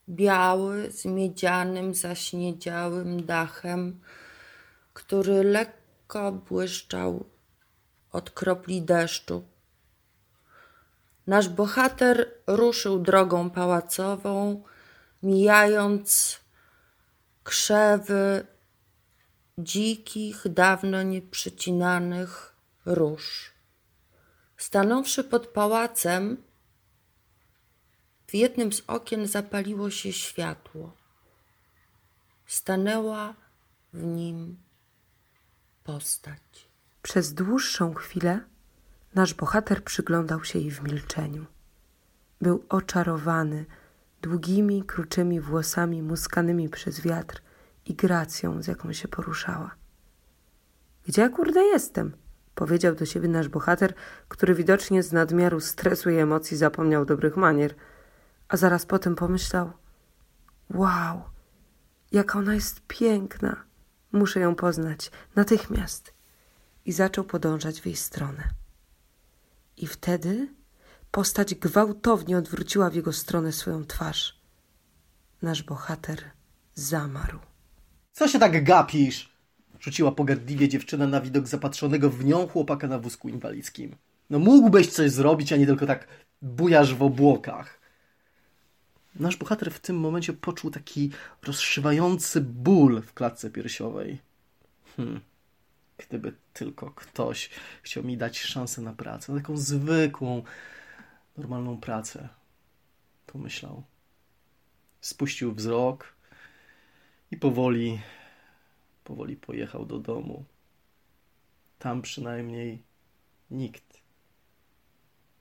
biały, 0.09 0.91
z 0.91 1.05
miedzianym, 1.05 1.95
zaśniedziałym 1.95 3.27
dachem, 3.27 4.01
który 4.93 5.45
lekko 5.45 6.33
błyszczał 6.33 7.25
od 8.13 8.31
kropli 8.31 8.83
deszczu. 8.83 9.43
Nasz 11.31 11.49
bohater 11.49 12.35
ruszył 12.47 12.99
drogą 12.99 13.51
pałacową, 13.51 14.65
mijając 15.23 16.41
krzewy 17.45 18.47
dzikich, 19.59 20.43
dawno 20.49 21.03
nieprzycinanych 21.03 22.57
róż. 22.87 23.51
Stanąwszy 24.57 25.25
pod 25.25 25.47
pałacem, 25.47 26.43
w 28.27 28.35
jednym 28.35 28.73
z 28.73 28.83
okien 28.87 29.27
zapaliło 29.27 29.91
się 29.91 30.13
światło. 30.13 30.97
Stanęła 32.47 33.35
w 33.93 34.05
nim 34.05 34.57
postać. 35.85 36.69
Przez 37.03 37.35
dłuższą 37.35 37.95
chwilę 37.95 38.41
nasz 39.15 39.35
bohater 39.35 39.85
przyglądał 39.85 40.45
się 40.45 40.59
jej 40.59 40.71
w 40.71 40.83
milczeniu. 40.83 41.47
Był 42.41 42.65
oczarowany 42.69 43.67
długimi, 44.23 44.85
kruczymi 44.85 45.41
włosami 45.41 46.03
muskanymi 46.03 46.69
przez 46.69 47.01
wiatr 47.01 47.43
i 47.87 47.95
gracją, 47.95 48.63
z 48.63 48.67
jaką 48.67 48.93
się 48.93 49.09
poruszała. 49.09 49.75
Gdzie 51.07 51.23
ja 51.23 51.29
kurde 51.29 51.61
jestem? 51.61 52.13
powiedział 52.55 52.95
do 52.95 53.07
siebie 53.07 53.29
nasz 53.29 53.49
bohater, 53.49 53.95
który 54.29 54.55
widocznie 54.55 55.03
z 55.03 55.13
nadmiaru 55.13 55.61
stresu 55.61 56.11
i 56.11 56.17
emocji 56.17 56.57
zapomniał 56.57 57.05
dobrych 57.05 57.37
manier, 57.37 57.75
a 58.49 58.57
zaraz 58.57 58.87
potem 58.87 59.17
pomyślał: 59.17 59.73
Wow, 60.71 61.23
jaka 62.13 62.39
ona 62.39 62.55
jest 62.55 62.81
piękna! 62.89 63.57
Muszę 64.13 64.41
ją 64.41 64.55
poznać 64.55 65.11
natychmiast. 65.37 66.15
I 66.85 66.93
zaczął 66.93 67.25
podążać 67.25 67.81
w 67.81 67.87
jej 67.87 67.97
stronę. 67.97 68.60
I 69.81 69.87
wtedy 69.87 70.49
postać 71.11 71.55
gwałtownie 71.55 72.39
odwróciła 72.39 72.91
w 72.91 72.95
jego 72.95 73.13
stronę 73.13 73.53
swoją 73.53 73.85
twarz. 73.85 74.41
Nasz 75.43 75.63
bohater 75.63 76.31
zamarł. 76.75 77.39
Co 78.13 78.29
się 78.29 78.39
tak 78.39 78.65
gapisz? 78.65 79.33
Rzuciła 79.81 80.13
pogardliwie 80.13 80.69
dziewczyna 80.69 81.07
na 81.07 81.21
widok 81.21 81.47
zapatrzonego 81.47 82.11
w 82.11 82.25
nią 82.25 82.49
chłopaka 82.49 82.87
na 82.89 82.99
wózku 82.99 83.29
inwalidzkim. 83.29 83.97
No 84.31 84.39
mógłbyś 84.39 84.87
coś 84.87 85.11
zrobić, 85.11 85.53
a 85.53 85.57
nie 85.57 85.67
tylko 85.67 85.87
tak 85.87 86.09
bujasz 86.43 86.95
w 86.95 87.03
obłokach. 87.03 87.81
Nasz 89.15 89.37
bohater 89.37 89.73
w 89.73 89.81
tym 89.81 89.99
momencie 89.99 90.33
poczuł 90.33 90.71
taki 90.71 91.11
rozszywający 91.43 92.41
ból 92.41 93.03
w 93.03 93.15
klatce 93.15 93.51
piersiowej. 93.51 94.19
Hmm. 94.97 95.21
Gdyby 96.09 96.33
tylko 96.53 96.91
ktoś 96.91 97.51
chciał 97.83 98.05
mi 98.05 98.17
dać 98.17 98.41
szansę 98.41 98.83
na 98.83 98.93
pracę, 98.93 99.33
na 99.33 99.41
taką 99.41 99.57
zwykłą, 99.57 100.43
normalną 101.37 101.81
pracę, 101.81 102.29
pomyślał. 103.27 103.83
Spuścił 105.01 105.55
wzrok 105.55 106.15
i 107.31 107.37
powoli, 107.37 108.01
powoli 109.05 109.37
pojechał 109.37 109.87
do 109.87 109.99
domu. 109.99 110.45
Tam 111.79 112.03
przynajmniej 112.03 112.83
nikt 113.51 114.01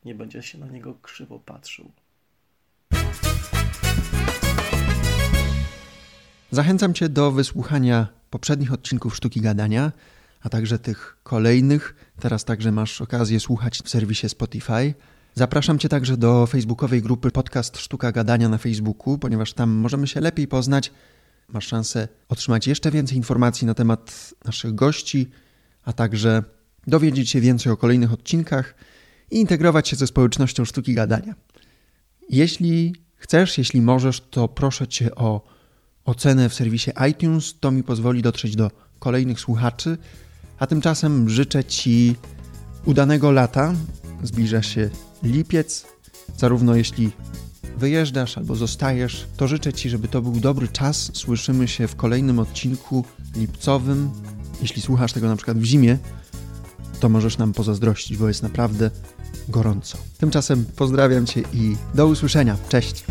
nie 0.05 0.15
będzie 0.15 0.43
się 0.43 0.57
na 0.57 0.67
niego 0.67 0.95
krzywo 1.01 1.39
patrzył. 1.39 1.91
Zachęcam 6.51 6.93
Cię 6.93 7.09
do 7.09 7.31
wysłuchania 7.31 8.07
poprzednich 8.29 8.73
odcinków 8.73 9.15
Sztuki 9.15 9.41
Gadania, 9.41 9.91
a 10.41 10.49
także 10.49 10.79
tych 10.79 11.17
kolejnych. 11.23 11.95
Teraz 12.19 12.45
także 12.45 12.71
masz 12.71 13.01
okazję 13.01 13.39
słuchać 13.39 13.81
w 13.83 13.89
serwisie 13.89 14.29
Spotify. 14.29 14.93
Zapraszam 15.35 15.79
Cię 15.79 15.89
także 15.89 16.17
do 16.17 16.45
facebookowej 16.45 17.01
grupy 17.01 17.31
Podcast 17.31 17.77
Sztuka 17.77 18.11
Gadania 18.11 18.49
na 18.49 18.57
Facebooku, 18.57 19.17
ponieważ 19.17 19.53
tam 19.53 19.69
możemy 19.69 20.07
się 20.07 20.19
lepiej 20.19 20.47
poznać. 20.47 20.91
Masz 21.49 21.67
szansę 21.67 22.07
otrzymać 22.29 22.67
jeszcze 22.67 22.91
więcej 22.91 23.17
informacji 23.17 23.67
na 23.67 23.73
temat 23.73 24.33
naszych 24.45 24.75
gości, 24.75 25.29
a 25.83 25.93
także 25.93 26.43
dowiedzieć 26.87 27.29
się 27.29 27.41
więcej 27.41 27.71
o 27.71 27.77
kolejnych 27.77 28.13
odcinkach 28.13 28.75
i 29.31 29.39
integrować 29.39 29.87
się 29.87 29.95
ze 29.95 30.07
społecznością 30.07 30.65
sztuki 30.65 30.93
gadania. 30.93 31.35
Jeśli 32.29 32.95
chcesz, 33.15 33.57
jeśli 33.57 33.81
możesz, 33.81 34.21
to 34.21 34.47
proszę 34.47 34.87
Cię 34.87 35.15
o 35.15 35.41
ocenę 36.05 36.49
w 36.49 36.53
serwisie 36.53 36.91
iTunes. 37.11 37.59
To 37.59 37.71
mi 37.71 37.83
pozwoli 37.83 38.21
dotrzeć 38.21 38.55
do 38.55 38.71
kolejnych 38.99 39.39
słuchaczy. 39.39 39.97
A 40.59 40.67
tymczasem 40.67 41.29
życzę 41.29 41.63
Ci 41.63 42.15
udanego 42.85 43.31
lata. 43.31 43.73
Zbliża 44.23 44.61
się 44.61 44.89
lipiec. 45.23 45.85
Zarówno 46.37 46.75
jeśli 46.75 47.11
wyjeżdżasz 47.77 48.37
albo 48.37 48.55
zostajesz, 48.55 49.27
to 49.37 49.47
życzę 49.47 49.73
Ci, 49.73 49.89
żeby 49.89 50.07
to 50.07 50.21
był 50.21 50.39
dobry 50.39 50.67
czas. 50.67 51.11
Słyszymy 51.13 51.67
się 51.67 51.87
w 51.87 51.95
kolejnym 51.95 52.39
odcinku 52.39 53.05
lipcowym. 53.35 54.09
Jeśli 54.61 54.81
słuchasz 54.81 55.13
tego 55.13 55.27
na 55.27 55.35
przykład 55.35 55.57
w 55.57 55.63
zimie, 55.63 55.97
to 56.99 57.09
możesz 57.09 57.37
nam 57.37 57.53
pozazdrościć, 57.53 58.17
bo 58.17 58.27
jest 58.27 58.43
naprawdę 58.43 58.91
gorąco. 59.49 59.97
Tymczasem 60.17 60.65
pozdrawiam 60.75 61.25
Cię 61.25 61.43
i 61.53 61.75
do 61.95 62.07
usłyszenia. 62.07 62.57
Cześć! 62.69 63.05